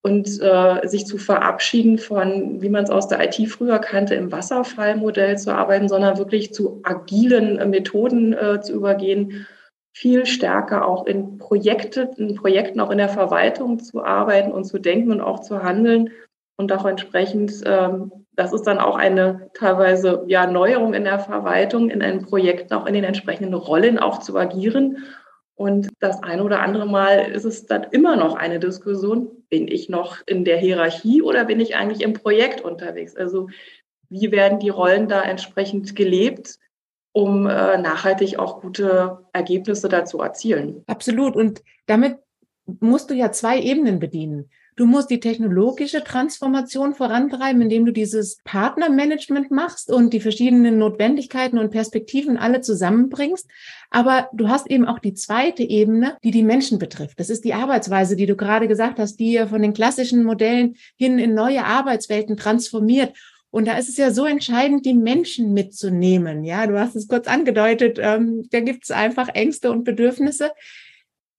und 0.03 0.27
äh, 0.41 0.87
sich 0.87 1.05
zu 1.05 1.17
verabschieden 1.17 1.97
von, 1.97 2.61
wie 2.61 2.69
man 2.69 2.83
es 2.83 2.89
aus 2.89 3.07
der 3.07 3.23
IT 3.23 3.49
früher 3.49 3.79
kannte, 3.79 4.15
im 4.15 4.31
Wasserfallmodell 4.31 5.37
zu 5.37 5.51
arbeiten, 5.51 5.89
sondern 5.89 6.17
wirklich 6.17 6.53
zu 6.53 6.79
agilen 6.83 7.57
äh, 7.57 7.65
Methoden 7.65 8.33
äh, 8.33 8.61
zu 8.61 8.73
übergehen, 8.73 9.47
viel 9.93 10.27
stärker 10.27 10.87
auch 10.87 11.07
in 11.07 11.39
Projekte, 11.39 12.11
in 12.17 12.35
Projekten 12.35 12.79
auch 12.79 12.91
in 12.91 12.99
der 12.99 13.09
Verwaltung 13.09 13.79
zu 13.79 14.03
arbeiten 14.03 14.51
und 14.51 14.65
zu 14.65 14.77
denken 14.77 15.11
und 15.11 15.21
auch 15.21 15.39
zu 15.39 15.63
handeln 15.63 16.11
und 16.55 16.71
auch 16.71 16.85
entsprechend, 16.85 17.63
ähm, 17.65 18.11
das 18.35 18.53
ist 18.53 18.63
dann 18.63 18.77
auch 18.77 18.95
eine 18.95 19.49
teilweise 19.55 20.23
ja 20.27 20.45
Neuerung 20.45 20.93
in 20.93 21.03
der 21.03 21.17
Verwaltung, 21.19 21.89
in 21.89 22.03
einen 22.03 22.23
Projekten 22.23 22.75
auch 22.75 22.85
in 22.85 22.93
den 22.93 23.03
entsprechenden 23.03 23.55
Rollen 23.55 23.97
auch 23.97 24.19
zu 24.19 24.37
agieren 24.37 25.03
und 25.57 25.89
das 25.99 26.21
eine 26.21 26.43
oder 26.43 26.61
andere 26.61 26.85
Mal 26.85 27.31
ist 27.31 27.43
es 27.43 27.65
dann 27.65 27.87
immer 27.89 28.15
noch 28.15 28.35
eine 28.35 28.59
Diskussion, 28.59 29.43
bin 29.49 29.67
ich 29.67 29.89
noch 29.89 30.19
in 30.27 30.45
der 30.45 30.57
Hierarchie 30.57 31.23
oder 31.23 31.45
bin 31.45 31.59
ich 31.59 31.75
eigentlich 31.75 32.01
im 32.01 32.13
Projekt 32.13 32.61
unterwegs? 32.61 33.15
Also 33.15 33.49
wie 34.07 34.31
werden 34.31 34.59
die 34.59 34.69
Rollen 34.69 35.09
da 35.09 35.23
entsprechend 35.23 35.95
gelebt, 35.95 36.59
um 37.11 37.47
äh, 37.47 37.77
nachhaltig 37.79 38.37
auch 38.37 38.61
gute 38.61 39.25
Ergebnisse 39.33 39.89
dazu 39.89 40.19
erzielen? 40.19 40.83
Absolut. 40.85 41.35
Und 41.35 41.63
damit 41.87 42.19
musst 42.79 43.09
du 43.09 43.15
ja 43.15 43.31
zwei 43.31 43.59
Ebenen 43.59 43.97
bedienen. 43.97 44.51
Du 44.77 44.85
musst 44.85 45.09
die 45.09 45.19
technologische 45.19 46.03
Transformation 46.03 46.93
vorantreiben, 46.93 47.63
indem 47.63 47.87
du 47.87 47.91
dieses 47.91 48.37
Partnermanagement 48.43 49.49
machst 49.49 49.91
und 49.91 50.13
die 50.13 50.19
verschiedenen 50.19 50.77
Notwendigkeiten 50.77 51.57
und 51.57 51.71
Perspektiven 51.71 52.37
alle 52.37 52.61
zusammenbringst. 52.61 53.47
Aber 53.89 54.29
du 54.33 54.49
hast 54.49 54.69
eben 54.69 54.85
auch 54.85 54.99
die 54.99 55.15
zweite 55.15 55.63
Ebene, 55.63 56.15
die 56.23 56.29
die 56.29 56.43
Menschen 56.43 56.77
betrifft. 56.77 57.19
Das 57.19 57.31
ist 57.31 57.43
die 57.43 57.55
Arbeitsweise, 57.55 58.15
die 58.15 58.27
du 58.27 58.35
gerade 58.35 58.67
gesagt 58.67 58.99
hast, 58.99 59.15
die 59.19 59.31
ja 59.31 59.47
von 59.47 59.63
den 59.63 59.73
klassischen 59.73 60.23
Modellen 60.23 60.75
hin 60.95 61.17
in 61.17 61.33
neue 61.33 61.65
Arbeitswelten 61.65 62.37
transformiert. 62.37 63.17
Und 63.49 63.67
da 63.67 63.79
ist 63.79 63.89
es 63.89 63.97
ja 63.97 64.11
so 64.11 64.25
entscheidend, 64.25 64.85
die 64.85 64.93
Menschen 64.93 65.53
mitzunehmen. 65.53 66.43
Ja, 66.43 66.67
du 66.67 66.79
hast 66.79 66.95
es 66.95 67.07
kurz 67.07 67.25
angedeutet. 67.25 67.97
Ähm, 67.99 68.47
da 68.51 68.59
gibt 68.59 68.83
es 68.83 68.91
einfach 68.91 69.29
Ängste 69.29 69.71
und 69.71 69.85
Bedürfnisse. 69.85 70.51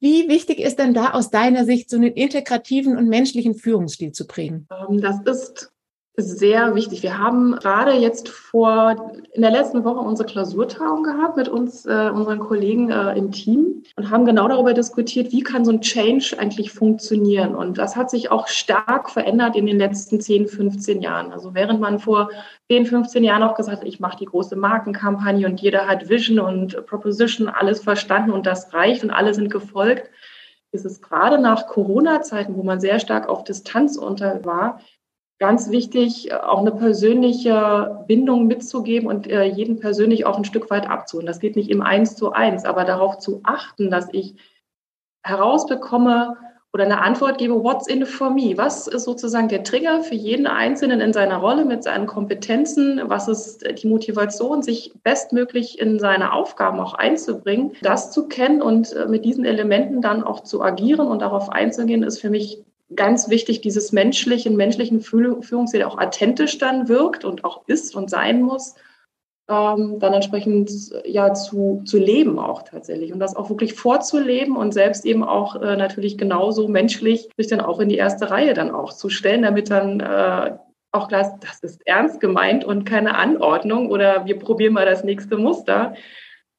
Wie 0.00 0.28
wichtig 0.28 0.60
ist 0.60 0.78
denn 0.78 0.94
da 0.94 1.10
aus 1.10 1.30
deiner 1.30 1.64
Sicht 1.64 1.90
so 1.90 1.96
einen 1.96 2.12
integrativen 2.12 2.96
und 2.96 3.08
menschlichen 3.08 3.54
Führungsstil 3.54 4.12
zu 4.12 4.26
prägen? 4.26 4.68
Ähm, 4.70 5.00
das 5.00 5.20
ist 5.24 5.72
sehr 6.18 6.74
wichtig. 6.74 7.02
Wir 7.02 7.18
haben 7.18 7.56
gerade 7.56 7.92
jetzt 7.92 8.28
vor, 8.28 9.12
in 9.32 9.42
der 9.42 9.50
letzten 9.50 9.84
Woche 9.84 10.00
unsere 10.00 10.28
Klausurtagung 10.28 11.04
gehabt 11.04 11.36
mit 11.36 11.48
uns, 11.48 11.86
äh, 11.86 12.10
unseren 12.12 12.40
Kollegen 12.40 12.90
äh, 12.90 13.16
im 13.16 13.30
Team 13.30 13.84
und 13.96 14.10
haben 14.10 14.24
genau 14.24 14.48
darüber 14.48 14.74
diskutiert, 14.74 15.32
wie 15.32 15.42
kann 15.42 15.64
so 15.64 15.70
ein 15.70 15.80
Change 15.80 16.36
eigentlich 16.38 16.72
funktionieren. 16.72 17.54
Und 17.54 17.78
das 17.78 17.94
hat 17.94 18.10
sich 18.10 18.30
auch 18.30 18.48
stark 18.48 19.10
verändert 19.10 19.54
in 19.54 19.66
den 19.66 19.78
letzten 19.78 20.20
10, 20.20 20.48
15 20.48 21.02
Jahren. 21.02 21.32
Also 21.32 21.54
während 21.54 21.80
man 21.80 21.98
vor 21.98 22.30
10, 22.68 22.86
15 22.86 23.22
Jahren 23.22 23.42
auch 23.42 23.54
gesagt 23.54 23.82
hat, 23.82 23.86
ich 23.86 24.00
mache 24.00 24.18
die 24.18 24.26
große 24.26 24.56
Markenkampagne 24.56 25.46
und 25.46 25.60
jeder 25.60 25.86
hat 25.86 26.08
Vision 26.08 26.40
und 26.40 26.84
Proposition, 26.86 27.48
alles 27.48 27.80
verstanden 27.80 28.32
und 28.32 28.44
das 28.46 28.74
reicht 28.74 29.04
und 29.04 29.10
alle 29.10 29.34
sind 29.34 29.50
gefolgt, 29.50 30.10
ist 30.72 30.84
es 30.84 31.00
gerade 31.00 31.40
nach 31.40 31.66
Corona-Zeiten, 31.66 32.56
wo 32.56 32.62
man 32.62 32.80
sehr 32.80 32.98
stark 32.98 33.28
auf 33.28 33.44
Distanz 33.44 33.96
unter 33.96 34.44
war, 34.44 34.80
ganz 35.38 35.70
wichtig, 35.70 36.30
äh, 36.30 36.34
auch 36.34 36.58
eine 36.58 36.72
persönliche 36.72 38.04
Bindung 38.06 38.46
mitzugeben 38.46 39.08
und 39.08 39.26
äh, 39.26 39.44
jeden 39.44 39.78
persönlich 39.78 40.26
auch 40.26 40.36
ein 40.36 40.44
Stück 40.44 40.70
weit 40.70 40.88
abzuholen. 40.88 41.26
Das 41.26 41.40
geht 41.40 41.56
nicht 41.56 41.70
im 41.70 41.82
Eins 41.82 42.16
zu 42.16 42.32
eins, 42.32 42.64
aber 42.64 42.84
darauf 42.84 43.18
zu 43.18 43.40
achten, 43.44 43.90
dass 43.90 44.08
ich 44.12 44.34
herausbekomme 45.22 46.36
oder 46.72 46.84
eine 46.84 47.00
Antwort 47.00 47.38
gebe, 47.38 47.62
what's 47.64 47.86
in 47.86 48.02
it 48.02 48.08
for 48.08 48.30
me? 48.30 48.52
Was 48.56 48.86
ist 48.86 49.04
sozusagen 49.04 49.48
der 49.48 49.64
Trigger 49.64 50.02
für 50.02 50.14
jeden 50.14 50.46
Einzelnen 50.46 51.00
in 51.00 51.14
seiner 51.14 51.38
Rolle 51.38 51.64
mit 51.64 51.82
seinen 51.82 52.06
Kompetenzen? 52.06 53.00
Was 53.06 53.26
ist 53.26 53.64
die 53.82 53.86
Motivation, 53.86 54.62
sich 54.62 54.92
bestmöglich 55.02 55.78
in 55.78 55.98
seine 55.98 56.32
Aufgaben 56.32 56.78
auch 56.78 56.94
einzubringen? 56.94 57.72
Das 57.80 58.10
zu 58.10 58.28
kennen 58.28 58.60
und 58.60 58.92
äh, 58.92 59.06
mit 59.06 59.24
diesen 59.24 59.46
Elementen 59.46 60.02
dann 60.02 60.22
auch 60.22 60.40
zu 60.40 60.62
agieren 60.62 61.08
und 61.08 61.22
darauf 61.22 61.48
einzugehen, 61.48 62.02
ist 62.02 62.20
für 62.20 62.30
mich 62.30 62.62
ganz 62.94 63.28
wichtig, 63.28 63.60
dieses 63.60 63.92
menschlichen, 63.92 64.56
menschlichen 64.56 65.00
Führungsstil 65.00 65.82
auch 65.82 65.98
authentisch 65.98 66.58
dann 66.58 66.88
wirkt 66.88 67.24
und 67.24 67.44
auch 67.44 67.62
ist 67.66 67.94
und 67.94 68.08
sein 68.08 68.42
muss, 68.42 68.74
ähm, 69.48 69.98
dann 69.98 70.14
entsprechend 70.14 70.70
ja 71.04 71.32
zu, 71.34 71.82
zu 71.84 71.98
leben 71.98 72.38
auch 72.38 72.62
tatsächlich. 72.62 73.12
Und 73.12 73.18
das 73.18 73.36
auch 73.36 73.50
wirklich 73.50 73.74
vorzuleben 73.74 74.56
und 74.56 74.72
selbst 74.72 75.04
eben 75.04 75.22
auch 75.22 75.56
äh, 75.56 75.76
natürlich 75.76 76.18
genauso 76.18 76.68
menschlich 76.68 77.28
sich 77.36 77.46
dann 77.46 77.60
auch 77.60 77.80
in 77.80 77.88
die 77.88 77.96
erste 77.96 78.30
Reihe 78.30 78.54
dann 78.54 78.70
auch 78.70 78.92
zu 78.92 79.08
stellen, 79.08 79.42
damit 79.42 79.70
dann 79.70 80.00
äh, 80.00 80.56
auch 80.92 81.08
klar 81.08 81.22
ist, 81.22 81.34
das 81.40 81.60
ist 81.60 81.86
ernst 81.86 82.20
gemeint 82.20 82.64
und 82.64 82.84
keine 82.84 83.16
Anordnung 83.16 83.90
oder 83.90 84.24
wir 84.26 84.38
probieren 84.38 84.72
mal 84.72 84.86
das 84.86 85.04
nächste 85.04 85.36
Muster, 85.36 85.94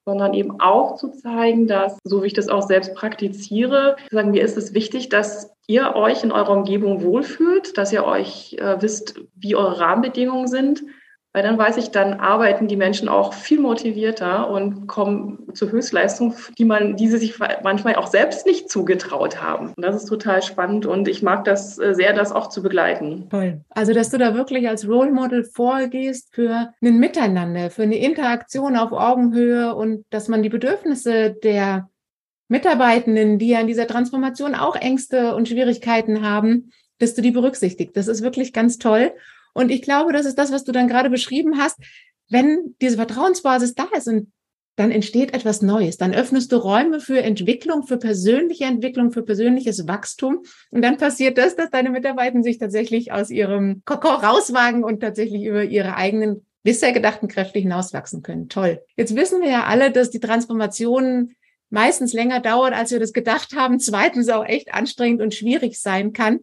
sondern 0.09 0.33
eben 0.33 0.59
auch 0.59 0.95
zu 0.95 1.09
zeigen, 1.09 1.67
dass, 1.67 1.99
so 2.03 2.23
wie 2.23 2.27
ich 2.27 2.33
das 2.33 2.49
auch 2.49 2.63
selbst 2.63 2.95
praktiziere, 2.95 3.95
sagen 4.09 4.31
mir 4.31 4.43
ist 4.43 4.57
es 4.57 4.73
wichtig, 4.73 5.09
dass 5.09 5.51
ihr 5.67 5.95
euch 5.95 6.23
in 6.23 6.31
eurer 6.31 6.49
Umgebung 6.49 7.03
wohlfühlt, 7.03 7.77
dass 7.77 7.93
ihr 7.93 8.03
euch 8.03 8.57
äh, 8.59 8.81
wisst, 8.81 9.21
wie 9.35 9.55
eure 9.55 9.79
Rahmenbedingungen 9.79 10.47
sind. 10.47 10.83
Weil 11.31 11.43
dann 11.43 11.59
weiß 11.59 11.77
ich, 11.77 11.91
dann 11.91 12.19
arbeiten 12.19 12.67
die 12.67 12.75
Menschen 12.75 13.07
auch 13.07 13.33
viel 13.33 13.59
motivierter 13.59 14.49
und 14.49 14.87
kommen 14.87 15.47
zur 15.53 15.71
Höchstleistung, 15.71 16.33
die 16.57 16.65
man, 16.65 16.95
die 16.95 17.07
sie 17.07 17.19
sich 17.19 17.37
manchmal 17.61 17.95
auch 17.95 18.07
selbst 18.07 18.47
nicht 18.47 18.71
zugetraut 18.71 19.39
haben. 19.39 19.73
Und 19.75 19.83
das 19.83 19.95
ist 19.95 20.05
total 20.05 20.41
spannend 20.41 20.87
und 20.87 21.07
ich 21.07 21.21
mag 21.21 21.43
das 21.43 21.77
äh, 21.77 21.93
sehr, 21.93 22.13
das 22.13 22.31
auch 22.31 22.49
zu 22.49 22.63
begleiten. 22.63 23.27
Toll. 23.29 23.61
Also, 23.69 23.93
dass 23.93 24.09
du 24.09 24.17
da 24.17 24.33
wirklich 24.33 24.67
als 24.67 24.87
Role 24.87 25.11
Model 25.11 25.43
vorgehst 25.43 26.33
für 26.33 26.73
ein 26.81 26.97
Miteinander, 26.97 27.69
für 27.69 27.83
eine 27.83 27.97
Interaktion 27.97 28.75
auf 28.75 28.91
Augenhöhe 28.91 29.75
und 29.75 30.05
dass 30.09 30.29
man 30.29 30.41
die 30.41 30.49
Bedürfnisse 30.49 31.35
der 31.43 31.89
Mitarbeitenden, 32.47 33.37
die 33.37 33.49
ja 33.49 33.59
in 33.59 33.67
dieser 33.67 33.85
Transformation 33.85 34.55
auch 34.55 34.75
Ängste 34.75 35.35
und 35.35 35.47
Schwierigkeiten 35.47 36.27
haben, 36.27 36.71
dass 36.97 37.13
du 37.13 37.21
die 37.21 37.31
berücksichtigst. 37.31 37.95
Das 37.95 38.07
ist 38.07 38.23
wirklich 38.23 38.51
ganz 38.51 38.79
toll. 38.79 39.13
Und 39.53 39.71
ich 39.71 39.81
glaube, 39.81 40.13
das 40.13 40.25
ist 40.25 40.35
das, 40.35 40.51
was 40.51 40.63
du 40.63 40.71
dann 40.71 40.87
gerade 40.87 41.09
beschrieben 41.09 41.57
hast. 41.57 41.77
Wenn 42.29 42.75
diese 42.81 42.97
Vertrauensbasis 42.97 43.73
da 43.75 43.87
ist 43.95 44.07
und 44.07 44.31
dann 44.79 44.91
entsteht 44.91 45.33
etwas 45.33 45.61
Neues. 45.61 45.97
Dann 45.97 46.15
öffnest 46.15 46.53
du 46.53 46.55
Räume 46.55 47.01
für 47.01 47.21
Entwicklung, 47.21 47.83
für 47.83 47.97
persönliche 47.97 48.63
Entwicklung, 48.63 49.11
für 49.11 49.23
persönliches 49.23 49.89
Wachstum. 49.89 50.43
Und 50.71 50.81
dann 50.81 50.95
passiert 50.95 51.37
das, 51.37 51.57
dass 51.57 51.69
deine 51.69 51.89
Mitarbeiter 51.89 52.41
sich 52.41 52.59
tatsächlich 52.59 53.11
aus 53.11 53.29
ihrem 53.29 53.81
Kokon 53.83 54.23
rauswagen 54.23 54.85
und 54.85 55.01
tatsächlich 55.01 55.43
über 55.43 55.65
ihre 55.65 55.97
eigenen 55.97 56.45
bisher 56.63 56.93
gedachten 56.93 57.27
Kräfte 57.27 57.59
hinauswachsen 57.59 58.21
können. 58.21 58.47
Toll. 58.47 58.81
Jetzt 58.95 59.17
wissen 59.17 59.41
wir 59.41 59.49
ja 59.49 59.63
alle, 59.65 59.91
dass 59.91 60.11
die 60.11 60.21
Transformation 60.21 61.33
meistens 61.69 62.13
länger 62.13 62.39
dauert, 62.39 62.73
als 62.73 62.91
wir 62.91 63.01
das 63.01 63.11
gedacht 63.11 63.57
haben. 63.57 63.81
Zweitens 63.81 64.29
auch 64.29 64.45
echt 64.45 64.73
anstrengend 64.73 65.21
und 65.21 65.33
schwierig 65.33 65.77
sein 65.77 66.13
kann. 66.13 66.39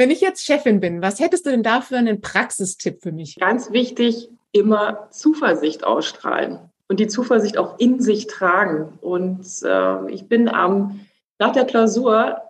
Wenn 0.00 0.10
ich 0.10 0.22
jetzt 0.22 0.46
Chefin 0.46 0.80
bin, 0.80 1.02
was 1.02 1.20
hättest 1.20 1.44
du 1.44 1.50
denn 1.50 1.62
da 1.62 1.82
für 1.82 1.98
einen 1.98 2.22
Praxistipp 2.22 3.02
für 3.02 3.12
mich? 3.12 3.36
Ganz 3.38 3.70
wichtig, 3.70 4.30
immer 4.50 5.10
Zuversicht 5.10 5.84
ausstrahlen 5.84 6.58
und 6.88 7.00
die 7.00 7.06
Zuversicht 7.06 7.58
auch 7.58 7.78
in 7.78 8.00
sich 8.00 8.26
tragen. 8.26 8.98
Und 9.02 9.44
äh, 9.62 10.10
ich 10.10 10.26
bin 10.26 10.48
am, 10.48 11.00
nach 11.38 11.52
der 11.52 11.66
Klausur 11.66 12.40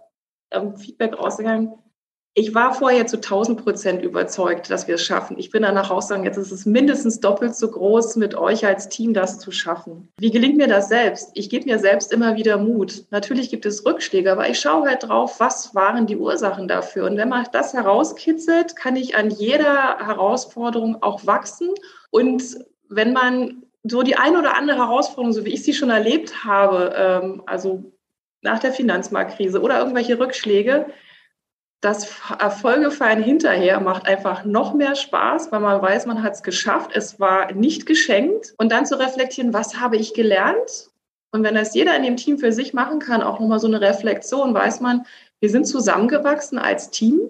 am 0.50 0.76
Feedback 0.76 1.19
rausgegangen, 1.19 1.73
ich 2.34 2.54
war 2.54 2.72
vorher 2.72 3.06
zu 3.06 3.16
1000 3.16 3.62
Prozent 3.64 4.02
überzeugt, 4.02 4.70
dass 4.70 4.87
wir 4.87 4.94
es 4.94 5.04
schaffen. 5.04 5.37
Ich 5.38 5.50
bin 5.50 5.62
danach 5.62 5.90
rausgegangen, 5.90 6.26
jetzt 6.26 6.37
ist 6.37 6.52
es 6.52 6.64
mindestens 6.64 7.18
doppelt 7.18 7.56
so 7.56 7.68
groß, 7.68 8.16
mit 8.16 8.37
euch 8.37 8.64
als 8.64 8.88
Team 8.88 9.12
das 9.14 9.40
zu 9.40 9.50
schaffen. 9.50 10.08
Wie 10.18 10.30
gelingt 10.30 10.56
mir 10.56 10.68
das 10.68 10.88
selbst? 10.88 11.30
Ich 11.34 11.50
gebe 11.50 11.64
mir 11.64 11.80
selbst 11.80 12.12
immer 12.12 12.37
wieder 12.37 12.56
Mut. 12.56 13.04
Natürlich 13.10 13.50
gibt 13.50 13.66
es 13.66 13.84
Rückschläge, 13.84 14.30
aber 14.30 14.49
ich 14.49 14.60
schaue 14.60 14.88
halt 14.88 15.02
drauf, 15.02 15.40
was 15.40 15.75
waren 15.75 16.06
die 16.06 16.16
Ursachen 16.16 16.68
dafür. 16.68 17.06
Und 17.06 17.16
wenn 17.16 17.28
man 17.28 17.46
das 17.52 17.75
herauskitzelt, 17.75 18.76
kann 18.76 18.94
ich 18.94 19.16
an 19.16 19.30
jeder 19.30 19.99
Herausforderung 19.99 21.02
auch 21.02 21.26
wachsen. 21.26 21.70
Und 22.10 22.58
wenn 22.88 23.12
man 23.12 23.64
so 23.82 24.02
die 24.02 24.16
eine 24.16 24.38
oder 24.38 24.56
andere 24.56 24.78
Herausforderung, 24.78 25.32
so 25.32 25.44
wie 25.44 25.54
ich 25.54 25.64
sie 25.64 25.75
schon 25.75 25.90
erlebt 25.90 26.44
habe, 26.44 26.94
ähm, 26.96 27.42
also 27.46 27.92
nach 28.42 28.60
der 28.60 28.72
Finanzmarktkrise 28.72 29.60
oder 29.60 29.78
irgendwelche 29.78 30.18
Rückschläge, 30.18 30.87
das 31.80 32.14
Erfolge 32.38 32.90
feiern 32.90 33.22
hinterher 33.22 33.80
macht 33.80 34.06
einfach 34.06 34.44
noch 34.44 34.75
mehr 34.75 34.94
Spaß, 34.94 35.50
weil 35.50 35.60
man 35.60 35.80
weiß, 35.80 36.04
man 36.06 36.22
hat 36.22 36.34
es 36.34 36.42
geschafft, 36.42 36.90
es 36.94 37.18
war 37.18 37.52
nicht 37.52 37.87
geschenkt. 37.87 38.54
Und 38.58 38.70
dann 38.70 38.84
zu 38.84 38.99
reflektieren, 38.99 39.54
was 39.54 39.80
habe 39.80 39.96
ich 39.96 40.12
gelernt? 40.12 40.90
Und 41.32 41.42
wenn 41.42 41.54
das 41.54 41.75
jeder 41.75 41.96
in 41.96 42.02
dem 42.02 42.16
Team 42.16 42.38
für 42.38 42.52
sich 42.52 42.75
machen 42.75 42.99
kann, 42.99 43.22
auch 43.22 43.40
nochmal 43.40 43.60
so 43.60 43.66
eine 43.66 43.80
Reflexion, 43.80 44.52
weiß 44.52 44.80
man, 44.80 45.06
wir 45.40 45.49
sind 45.49 45.64
zusammengewachsen 45.64 46.58
als 46.58 46.90
Team. 46.90 47.20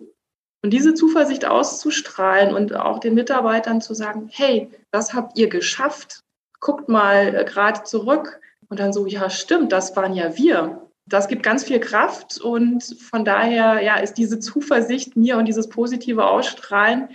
Und 0.63 0.71
diese 0.71 0.95
Zuversicht 0.95 1.47
auszustrahlen 1.47 2.55
und 2.55 2.75
auch 2.75 2.99
den 2.99 3.15
Mitarbeitern 3.15 3.81
zu 3.81 3.95
sagen, 3.95 4.29
hey, 4.33 4.71
das 4.91 5.15
habt 5.15 5.39
ihr 5.39 5.49
geschafft, 5.49 6.23
guckt 6.59 6.89
mal 6.89 7.35
äh, 7.35 7.45
gerade 7.45 7.85
zurück. 7.85 8.41
Und 8.69 8.81
dann 8.81 8.93
so, 8.93 9.07
ja, 9.07 9.31
stimmt, 9.31 9.73
das 9.73 9.97
waren 9.97 10.15
ja 10.15 10.37
wir 10.37 10.90
das 11.11 11.29
gibt 11.29 11.43
ganz 11.43 11.65
viel 11.65 11.81
Kraft 11.81 12.41
und 12.41 12.83
von 12.83 13.25
daher 13.25 13.83
ja, 13.83 13.97
ist 13.97 14.15
diese 14.15 14.39
Zuversicht 14.39 15.17
mir 15.17 15.37
und 15.37 15.47
dieses 15.47 15.69
positive 15.69 16.27
Ausstrahlen 16.27 17.09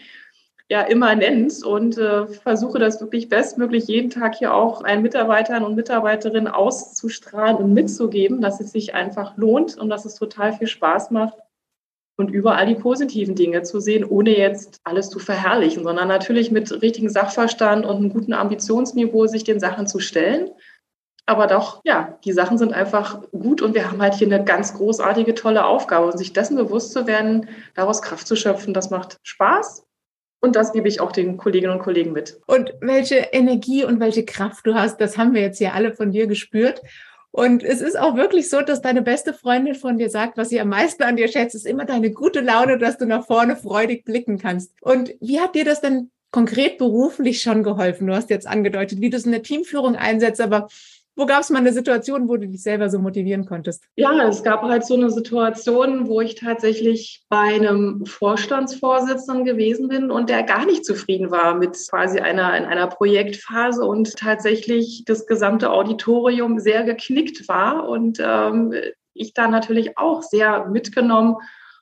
ja 0.70 0.82
immanent 0.82 1.64
und 1.64 1.98
äh, 1.98 2.28
versuche 2.28 2.80
das 2.80 3.00
wirklich 3.00 3.30
bestmöglich 3.30 3.88
jeden 3.88 4.10
Tag 4.10 4.36
hier 4.36 4.54
auch 4.54 4.84
allen 4.84 5.02
Mitarbeitern 5.02 5.64
und 5.64 5.76
Mitarbeiterinnen 5.76 6.48
auszustrahlen 6.48 7.58
und 7.58 7.74
mitzugeben, 7.74 8.42
dass 8.42 8.60
es 8.60 8.72
sich 8.72 8.94
einfach 8.94 9.38
lohnt 9.38 9.78
und 9.78 9.90
dass 9.90 10.06
es 10.06 10.16
total 10.16 10.54
viel 10.54 10.68
Spaß 10.68 11.12
macht 11.12 11.38
und 12.18 12.30
überall 12.30 12.66
die 12.66 12.76
positiven 12.76 13.36
Dinge 13.36 13.62
zu 13.62 13.80
sehen, 13.80 14.04
ohne 14.04 14.36
jetzt 14.38 14.80
alles 14.84 15.10
zu 15.10 15.20
verherrlichen, 15.20 15.84
sondern 15.84 16.08
natürlich 16.08 16.52
mit 16.52 16.82
richtigem 16.82 17.10
Sachverstand 17.10 17.86
und 17.86 17.98
einem 17.98 18.10
guten 18.10 18.34
Ambitionsniveau 18.34 19.28
sich 19.28 19.44
den 19.44 19.60
Sachen 19.60 19.88
zu 19.88 20.00
stellen 20.00 20.50
aber 21.26 21.48
doch, 21.48 21.82
ja, 21.84 22.20
die 22.24 22.34
Sachen 22.34 22.58
sind 22.58 22.74
einfach 22.74 23.22
gut 23.32 23.62
und 23.62 23.74
wir 23.74 23.90
haben 23.90 24.02
halt 24.02 24.14
hier 24.14 24.28
eine 24.28 24.44
ganz 24.44 24.76
großartige, 24.76 25.34
tolle 25.34 25.66
Aufgabe. 25.66 26.06
Und 26.08 26.18
sich 26.18 26.34
dessen 26.34 26.56
bewusst 26.56 26.92
zu 26.92 27.08
werden, 27.08 27.50
daraus 27.74 28.02
Kraft 28.02 28.28
zu 28.28 28.36
schöpfen, 28.36 28.74
das 28.74 28.92
macht 28.92 29.18
Spaß. 29.24 29.86
Und 30.42 30.56
das 30.56 30.74
gebe 30.74 30.88
ich 30.88 31.02
auch 31.02 31.12
den 31.12 31.38
Kolleginnen 31.38 31.74
und 31.74 31.82
Kollegen 31.82 32.12
mit. 32.12 32.40
Und 32.46 32.76
welche 32.80 33.16
Energie 33.16 33.84
und 33.84 34.00
welche 34.00 34.26
Kraft 34.26 34.68
du 34.68 34.76
hast, 34.76 35.02
das 35.02 35.18
haben 35.18 35.34
wir 35.34 35.42
jetzt 35.42 35.58
hier 35.58 35.74
alle 35.74 35.94
von 35.94 36.12
dir 36.12 36.28
gespürt. 36.28 36.82
Und 37.32 37.64
es 37.64 37.82
ist 37.82 37.98
auch 37.98 38.16
wirklich 38.16 38.50
so, 38.50 38.62
dass 38.62 38.82
deine 38.82 39.02
beste 39.02 39.34
Freundin 39.34 39.74
von 39.74 39.98
dir 39.98 40.10
sagt, 40.10 40.38
was 40.38 40.50
sie 40.50 40.62
am 40.62 40.70
meisten 40.70 41.04
an 41.04 41.18
dir 41.18 41.28
schätzt, 41.28 41.56
ist 41.56 41.66
immer 41.66 41.86
deine 41.86 42.12
gute 42.12 42.42
Laune, 42.42 42.78
dass 42.78 42.98
du 42.98 43.06
nach 43.06 43.26
vorne 43.26 43.56
freudig 43.56 44.06
blicken 44.06 44.38
kannst. 44.38 44.72
Und 44.82 45.16
wie 45.20 45.40
hat 45.40 45.56
dir 45.56 45.66
das 45.66 45.82
denn 45.82 46.12
konkret 46.32 46.78
beruflich 46.78 47.42
schon 47.42 47.64
geholfen? 47.64 48.08
Du 48.08 48.14
hast 48.14 48.30
jetzt 48.30 48.48
angedeutet, 48.48 49.02
wie 49.02 49.10
du 49.10 49.18
es 49.18 49.26
in 49.26 49.32
der 49.32 49.44
Teamführung 49.44 49.96
einsetzt, 49.96 50.40
aber 50.40 50.68
wo 51.16 51.26
gab 51.26 51.42
es 51.42 51.50
mal 51.50 51.60
eine 51.60 51.72
Situation, 51.72 52.28
wo 52.28 52.38
du 52.38 52.48
dich 52.48 52.62
selber 52.62 52.90
so 52.90 53.00
motivieren 53.00 53.46
konntest? 53.46 53.86
Ja, 53.96 54.28
es 54.28 54.44
gab 54.44 54.64
halt 54.64 54.86
so 54.86 54.96
eine 54.96 55.10
Situation, 55.10 56.08
wo 56.08 56.22
ich 56.22 56.36
tatsächlich 56.36 57.26
bei 57.30 57.56
einem 57.56 58.06
Vorstandsvorsitzenden 58.06 59.46
gewesen 59.46 59.88
bin 59.88 60.12
und 60.12 60.30
der 60.30 60.44
gar 60.44 60.66
nicht 60.66 60.86
zufrieden 60.86 61.32
war 61.32 61.56
mit 61.56 61.78
quasi 61.90 62.20
einer 62.20 62.58
in 62.58 62.66
einer 62.66 62.88
Projektphase 62.88 63.84
und 63.84 64.16
tatsächlich 64.18 65.04
das 65.06 65.26
gesamte 65.26 65.72
Auditorium 65.72 66.60
sehr 66.60 66.84
geknickt 66.84 67.48
war 67.48 67.88
und 67.88 68.20
ähm, 68.22 68.74
ich 69.14 69.34
da 69.34 69.48
natürlich 69.48 69.98
auch 69.98 70.22
sehr 70.22 70.68
mitgenommen 70.68 71.38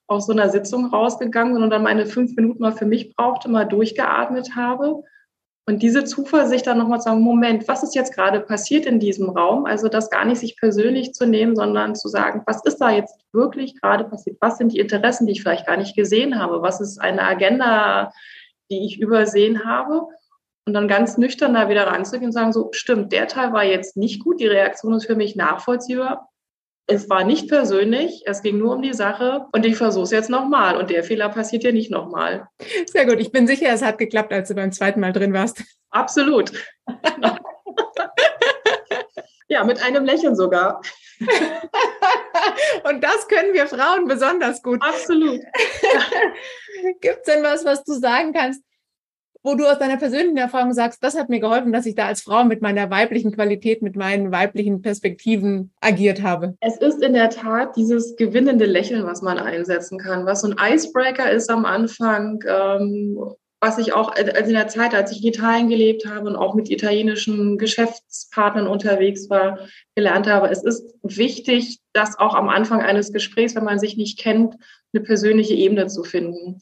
aus 0.08 0.28
so 0.28 0.34
einer 0.34 0.50
Sitzung 0.50 0.88
rausgegangen 0.88 1.56
bin 1.56 1.64
und 1.64 1.70
dann 1.70 1.84
meine 1.84 2.06
fünf 2.06 2.36
Minuten 2.36 2.62
mal 2.62 2.74
für 2.74 2.86
mich 2.86 3.16
brauchte, 3.16 3.50
mal 3.50 3.66
durchgeatmet 3.66 4.56
habe. 4.56 5.04
Und 5.66 5.82
diese 5.82 6.04
Zuversicht 6.04 6.68
dann 6.68 6.78
nochmal 6.78 7.00
zu 7.00 7.06
sagen, 7.06 7.22
Moment, 7.22 7.68
was 7.70 7.84
ist 7.84 7.96
jetzt 7.96 8.14
gerade 8.14 8.42
passiert 8.42 8.86
in 8.86 9.00
diesem 9.00 9.30
Raum? 9.30 9.66
Also 9.66 9.88
das 9.88 10.10
gar 10.10 10.26
nicht 10.26 10.40
sich 10.40 10.58
persönlich 10.58 11.14
zu 11.14 11.26
nehmen, 11.26 11.56
sondern 11.56 11.96
zu 11.96 12.10
sagen, 12.10 12.44
was 12.46 12.66
ist 12.66 12.80
da 12.80 12.90
jetzt 12.90 13.16
wirklich 13.32 13.80
gerade 13.80 14.04
passiert? 14.04 14.38
Was 14.42 14.58
sind 14.58 14.74
die 14.74 14.80
Interessen, 14.80 15.26
die 15.26 15.32
ich 15.32 15.42
vielleicht 15.42 15.66
gar 15.66 15.78
nicht 15.78 15.96
gesehen 15.96 16.38
habe? 16.38 16.62
Was 16.62 16.82
ist 16.82 17.00
eine 17.00 17.22
Agenda, 17.22 18.12
die 18.70 18.86
ich 18.86 19.00
übersehen 19.00 19.64
habe? 19.64 20.08
Und 20.66 20.74
dann 20.74 20.90
ganz 20.90 21.18
nüchtern 21.18 21.54
da 21.54 21.70
wieder 21.70 21.88
ranzugehen 21.88 22.28
und 22.28 22.34
sagen, 22.34 22.52
so, 22.52 22.70
stimmt, 22.74 23.14
der 23.14 23.28
Teil 23.28 23.54
war 23.54 23.64
jetzt 23.64 23.96
nicht 23.96 24.22
gut, 24.22 24.42
die 24.42 24.48
Reaktion 24.48 24.94
ist 24.94 25.06
für 25.06 25.16
mich 25.16 25.36
nachvollziehbar, 25.36 26.30
es 26.88 27.10
war 27.10 27.24
nicht 27.24 27.48
persönlich, 27.48 28.24
es 28.26 28.42
ging 28.42 28.58
nur 28.58 28.76
um 28.76 28.82
die 28.82 28.94
Sache 28.94 29.46
und 29.54 29.66
ich 29.66 29.78
versuche 29.78 30.04
es 30.04 30.12
jetzt 30.12 30.30
nochmal 30.30 30.78
und 30.78 30.90
der 30.90 31.04
Fehler 31.04 31.30
passiert 31.30 31.64
ja 31.64 31.72
nicht 31.72 31.92
nochmal. 31.92 32.48
Sehr 32.88 33.06
gut, 33.06 33.20
ich 33.20 33.32
bin 33.32 33.48
sicher, 33.48 33.70
es 33.70 33.82
hat 33.82 33.98
geklappt, 33.98 34.34
als 34.34 34.50
du 34.50 34.56
beim 34.56 34.72
zweiten 34.72 35.00
Mal 35.00 35.14
drin 35.14 35.34
warst. 35.34 35.64
Absolut. 35.92 36.52
ja, 39.48 39.64
mit 39.64 39.82
einem 39.82 40.04
Lächeln 40.04 40.36
sogar. 40.36 40.82
und 42.84 43.02
das 43.02 43.28
können 43.28 43.54
wir 43.54 43.68
Frauen 43.68 44.08
besonders 44.08 44.62
gut. 44.62 44.82
Absolut. 44.82 45.40
Gibt 47.02 47.20
es 47.20 47.34
denn 47.34 47.44
was, 47.44 47.64
was 47.64 47.84
du 47.84 47.94
sagen 47.94 48.34
kannst? 48.34 48.62
Wo 49.44 49.56
du 49.56 49.66
aus 49.66 49.78
deiner 49.78 49.98
persönlichen 49.98 50.38
Erfahrung 50.38 50.74
sagst, 50.74 51.04
das 51.04 51.18
hat 51.18 51.30
mir 51.30 51.40
geholfen, 51.40 51.74
dass 51.74 51.86
ich 51.86 51.96
da 51.96 52.08
als 52.08 52.22
Frau 52.22 52.46
mit 52.46 52.62
meiner 52.62 52.90
weiblichen 52.90 53.34
Qualität, 53.34 53.82
mit 53.82 53.96
meinen 53.96 54.32
weiblichen 54.32 54.82
Perspektiven 54.82 55.72
agiert 55.82 56.22
habe? 56.22 56.56
Es 56.62 56.78
ist 56.78 57.04
in 57.04 57.14
der 57.14 57.30
Tat 57.30 57.76
dieses 57.76 58.16
gewinnende 58.16 58.66
Lächeln, 58.66 59.06
was 59.06 59.22
man 59.22 59.38
einsetzen 59.38 60.00
kann, 60.00 60.26
was 60.26 60.42
so 60.42 60.50
ein 60.50 60.74
Icebreaker 60.74 61.30
ist 61.30 61.50
am 61.50 61.66
Anfang. 61.66 62.44
Ähm, 62.48 63.18
was 63.64 63.78
ich 63.78 63.94
auch 63.94 64.12
also 64.12 64.30
in 64.30 64.54
der 64.54 64.68
Zeit, 64.68 64.94
als 64.94 65.14
ich 65.14 65.24
in 65.24 65.30
Italien 65.30 65.70
gelebt 65.70 66.06
habe 66.06 66.28
und 66.28 66.36
auch 66.36 66.54
mit 66.54 66.70
italienischen 66.70 67.58
Geschäftspartnern 67.58 68.68
unterwegs 68.68 69.30
war, 69.30 69.58
gelernt 69.96 70.28
habe. 70.28 70.50
Es 70.50 70.66
ist 70.66 70.94
wichtig, 71.02 71.80
dass 71.94 72.20
auch 72.20 72.34
am 72.34 72.50
Anfang 72.50 72.82
eines 72.82 73.14
Gesprächs, 73.14 73.56
wenn 73.56 73.64
man 73.64 73.80
sich 73.80 73.96
nicht 73.96 74.20
kennt, 74.20 74.56
eine 74.94 75.02
persönliche 75.02 75.54
Ebene 75.54 75.88
zu 75.88 76.04
finden. 76.04 76.62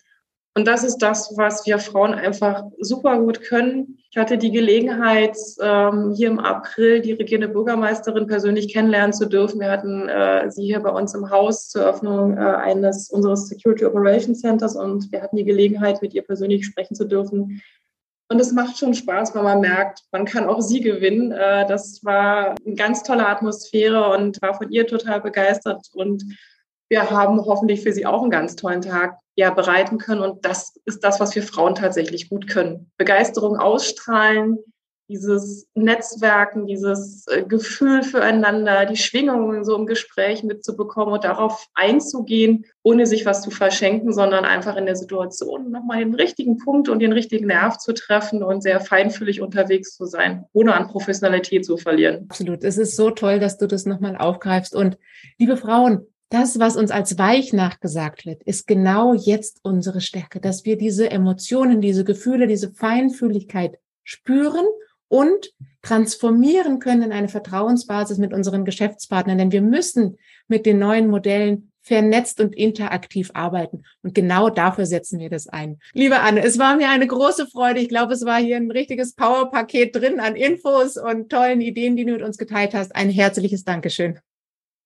Und 0.54 0.68
das 0.68 0.84
ist 0.84 0.98
das, 0.98 1.34
was 1.38 1.66
wir 1.66 1.80
Frauen 1.80 2.14
einfach 2.14 2.66
super 2.80 3.20
gut 3.20 3.42
können. 3.42 4.00
Ich 4.10 4.18
hatte 4.18 4.38
die 4.38 4.52
Gelegenheit, 4.52 5.38
ähm, 5.62 6.14
hier 6.14 6.28
im 6.28 6.40
April 6.40 7.00
die 7.00 7.14
regierende 7.14 7.48
Bürgermeisterin 7.48 8.28
persönlich 8.28 8.74
kennenlernen 8.74 9.14
zu 9.14 9.28
dürfen. 9.28 9.62
Wir 9.62 9.72
hatten 9.72 10.10
äh, 10.10 10.52
sie 10.52 10.66
hier 10.66 10.82
bei 10.82 10.90
uns 10.90 11.14
im 11.14 11.30
Haus 11.30 11.70
zur 11.70 11.84
Eröffnung 11.84 12.38
äh, 12.38 12.42
eines 12.42 13.10
unseres 13.10 13.48
Security 13.48 13.86
Operations 13.86 14.42
Centers 14.42 14.76
und 14.76 15.10
wir 15.14 15.22
hatten 15.22 15.38
die 15.38 15.46
Gelegenheit, 15.46 16.02
mit 16.02 16.14
ihr 16.14 16.24
persönlich 16.24 16.66
sprechen 16.66 16.96
zu 16.96 17.06
dürfen. 17.06 17.62
Und 18.30 18.40
es 18.40 18.52
macht 18.52 18.78
schon 18.78 18.94
Spaß, 18.94 19.34
weil 19.36 19.44
man 19.44 19.62
merkt, 19.62 20.04
man 20.12 20.26
kann 20.26 20.48
auch 20.48 20.62
sie 20.62 20.82
gewinnen. 20.82 21.32
Äh, 21.32 21.66
das 21.66 22.04
war 22.04 22.56
eine 22.66 22.76
ganz 22.76 23.04
tolle 23.04 23.26
Atmosphäre 23.26 24.10
und 24.10 24.42
war 24.42 24.54
von 24.56 24.70
ihr 24.70 24.86
total 24.86 25.22
begeistert 25.22 25.88
und 25.94 26.26
wir 26.92 27.10
haben 27.10 27.40
hoffentlich 27.46 27.82
für 27.82 27.94
sie 27.94 28.06
auch 28.06 28.22
einen 28.22 28.32
ganz 28.32 28.58
tollen 28.58 28.82
Tag 28.82 29.18
ja, 29.36 29.50
bereiten 29.50 29.98
können. 29.98 30.22
Und 30.22 30.44
das 30.44 30.74
ist 30.84 31.06
das, 31.06 31.22
was 31.22 31.34
wir 31.36 31.42
Frauen 31.42 31.74
tatsächlich 31.74 32.28
gut 32.30 32.50
können. 32.50 32.92
Begeisterung 32.98 33.58
ausstrahlen, 33.58 34.58
dieses 35.08 35.68
Netzwerken, 35.74 36.68
dieses 36.68 37.28
äh, 37.28 37.44
Gefühl 37.44 38.04
füreinander, 38.04 38.86
die 38.86 38.98
Schwingungen 38.98 39.64
so 39.64 39.78
im 39.78 39.86
Gespräch 39.86 40.44
mitzubekommen 40.44 41.14
und 41.14 41.24
darauf 41.24 41.66
einzugehen, 41.76 42.66
ohne 42.84 43.06
sich 43.06 43.26
was 43.26 43.42
zu 43.42 43.52
verschenken, 43.52 44.12
sondern 44.12 44.44
einfach 44.44 44.76
in 44.76 44.86
der 44.86 44.98
Situation 44.98 45.72
nochmal 45.72 46.00
den 46.00 46.14
richtigen 46.14 46.58
Punkt 46.58 46.90
und 46.90 47.00
den 47.00 47.14
richtigen 47.14 47.48
Nerv 47.48 47.78
zu 47.78 47.94
treffen 47.94 48.44
und 48.44 48.64
sehr 48.64 48.82
feinfühlig 48.82 49.40
unterwegs 49.40 49.96
zu 49.96 50.06
sein, 50.06 50.44
ohne 50.52 50.74
an 50.74 50.88
Professionalität 50.88 51.66
zu 51.66 51.78
verlieren. 51.78 52.26
Absolut. 52.30 52.66
Es 52.66 52.78
ist 52.78 52.98
so 52.98 53.12
toll, 53.12 53.40
dass 53.40 53.58
du 53.58 53.68
das 53.68 53.86
nochmal 53.86 54.18
aufgreifst. 54.18 54.76
Und 54.76 54.98
liebe 55.38 55.56
Frauen, 55.56 56.06
das, 56.32 56.60
was 56.60 56.78
uns 56.78 56.92
als 56.92 57.18
weich 57.18 57.52
nachgesagt 57.52 58.26
wird, 58.26 58.42
ist 58.44 58.66
genau 58.66 59.14
jetzt 59.14 59.60
unsere 59.64 60.00
Stärke, 60.00 60.40
dass 60.40 60.66
wir 60.66 60.78
diese 60.78 61.12
Emotionen, 61.12 61.82
diese 61.82 62.06
Gefühle, 62.06 62.48
diese 62.48 62.72
Feinfühligkeit 62.72 63.78
spüren 64.04 64.66
und 65.10 65.52
transformieren 65.82 66.80
können 66.80 67.04
in 67.04 67.12
eine 67.12 67.28
Vertrauensbasis 67.28 68.18
mit 68.18 68.34
unseren 68.34 68.64
Geschäftspartnern. 68.64 69.38
Denn 69.38 69.52
wir 69.52 69.62
müssen 69.62 70.18
mit 70.48 70.66
den 70.66 70.80
neuen 70.80 71.10
Modellen 71.10 71.72
vernetzt 71.82 72.40
und 72.40 72.56
interaktiv 72.56 73.32
arbeiten. 73.34 73.84
Und 74.02 74.16
genau 74.16 74.50
dafür 74.50 74.86
setzen 74.86 75.20
wir 75.20 75.30
das 75.30 75.48
ein. 75.48 75.80
Liebe 75.94 76.20
Anne, 76.20 76.44
es 76.44 76.58
war 76.60 76.78
mir 76.78 76.90
eine 76.90 77.08
große 77.08 77.48
Freude. 77.48 77.82
Ich 77.82 77.90
glaube, 77.90 78.14
es 78.14 78.24
war 78.24 78.40
hier 78.40 78.56
ein 78.56 78.72
richtiges 78.72 79.16
Powerpaket 79.16 79.96
drin 79.96 80.22
an 80.22 80.38
Infos 80.38 80.96
und 80.96 81.30
tollen 81.30 81.60
Ideen, 81.60 81.98
die 81.98 82.06
du 82.06 82.14
mit 82.14 82.22
uns 82.22 82.38
geteilt 82.38 82.74
hast. 82.74 82.96
Ein 82.96 83.10
herzliches 83.10 83.66
Dankeschön. 83.66 84.20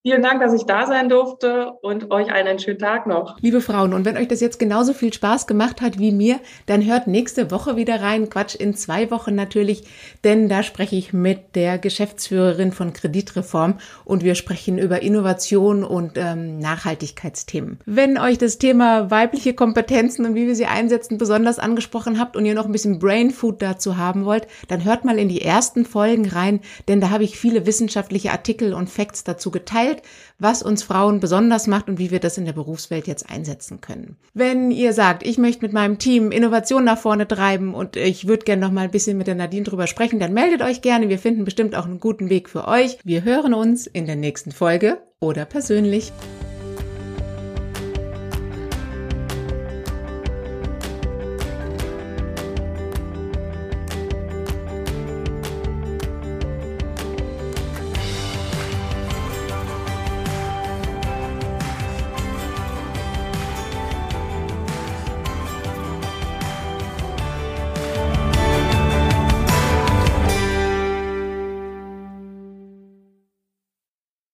Vielen 0.08 0.22
Dank, 0.22 0.40
dass 0.40 0.54
ich 0.54 0.68
da 0.68 0.86
sein 0.86 1.10
durfte 1.10 1.72
und 1.82 2.12
euch 2.12 2.32
einen 2.32 2.60
schönen 2.60 2.78
Tag 2.78 3.08
noch. 3.08 3.40
Liebe 3.42 3.60
Frauen, 3.60 3.92
und 3.92 4.06
wenn 4.06 4.18
euch 4.18 4.28
das 4.28 4.40
jetzt 4.40 4.60
genauso 4.60 4.94
viel 4.94 5.12
Spaß 5.12 5.48
gemacht 5.48 5.82
hat 5.82 5.98
wie 5.98 6.12
mir, 6.12 6.40
dann 6.68 6.86
hört 6.86 7.08
nächste 7.08 7.50
Woche 7.50 7.76
wieder 7.76 8.04
rein. 8.04 8.30
Quatsch, 8.30 8.54
in 8.54 8.76
zwei 8.76 9.10
Wochen 9.10 9.34
natürlich, 9.34 9.86
denn 10.24 10.48
da 10.48 10.62
spreche 10.62 10.96
ich 10.96 11.12
mit 11.12 11.56
der 11.56 11.80
Geschäftsführerin 11.80 12.72
von 12.72 12.94
Kreditreform 12.94 13.80
und 14.04 14.24
wir 14.24 14.36
sprechen 14.36 14.78
über 14.78 15.02
Innovation 15.02 15.84
und 15.84 16.20
ähm, 16.20 16.60
Nachhaltigkeitsthemen. 16.60 17.80
Wenn 17.88 18.20
euch 18.20 18.38
das 18.38 18.60
Thema 18.60 19.10
weibliche 19.10 19.56
Kompetenzen 19.56 20.24
und 20.24 20.36
wie 20.36 20.46
wir 20.46 20.56
sie 20.56 20.68
einsetzen 20.68 21.18
besonders 21.18 21.58
angesprochen 21.58 22.20
habt 22.20 22.38
und 22.38 22.46
ihr 22.46 22.54
noch 22.54 22.68
ein 22.68 22.72
bisschen 22.72 23.00
Brain 23.00 23.32
Food 23.32 23.60
dazu 23.64 23.98
haben 23.98 24.26
wollt, 24.26 24.46
dann 24.68 24.86
hört 24.86 25.04
mal 25.04 25.18
in 25.18 25.30
die 25.30 25.42
ersten 25.42 25.84
Folgen 25.84 26.30
rein, 26.30 26.60
denn 26.88 27.02
da 27.02 27.10
habe 27.10 27.24
ich 27.24 27.40
viele 27.40 27.66
wissenschaftliche 27.66 28.30
Artikel 28.30 28.76
und 28.76 28.88
Facts 28.88 29.24
dazu 29.24 29.50
geteilt 29.50 29.95
erzählt, 29.96 30.02
was 30.38 30.62
uns 30.64 30.84
Frauen 30.84 31.20
besonders 31.20 31.68
macht 31.68 31.88
und 31.88 31.98
wie 31.98 32.12
wir 32.12 32.20
das 32.20 32.38
in 32.38 32.46
der 32.46 32.54
Berufswelt 32.54 33.08
jetzt 33.08 33.30
einsetzen 33.30 33.80
können. 33.82 34.18
Wenn 34.34 34.70
ihr 34.72 34.94
sagt, 34.94 35.26
ich 35.26 35.38
möchte 35.38 35.64
mit 35.64 35.74
meinem 35.74 35.98
Team 35.98 36.32
Innovation 36.32 36.84
nach 36.84 36.98
vorne 36.98 37.28
treiben 37.28 37.74
und 37.74 37.96
ich 37.96 38.28
würde 38.28 38.46
gerne 38.46 38.62
noch 38.62 38.72
mal 38.72 38.82
ein 38.82 38.92
bisschen 38.92 39.18
mit 39.18 39.28
der 39.28 39.36
Nadine 39.36 39.64
drüber 39.64 39.88
sprechen, 39.88 40.20
dann 40.20 40.34
meldet 40.34 40.62
euch 40.62 40.82
gerne. 40.82 41.10
Wir 41.10 41.20
finden 41.20 41.46
bestimmt 41.46 41.76
auch 41.76 41.86
einen 41.86 42.00
guten 42.00 42.30
Weg 42.30 42.50
für 42.50 42.68
euch. 42.68 42.98
Wir 43.04 43.24
hören 43.24 43.54
uns 43.54 43.88
in 43.88 44.06
der 44.06 44.18
nächsten 44.18 44.52
Folge 44.52 44.98
oder 45.20 45.46
persönlich. 45.46 46.12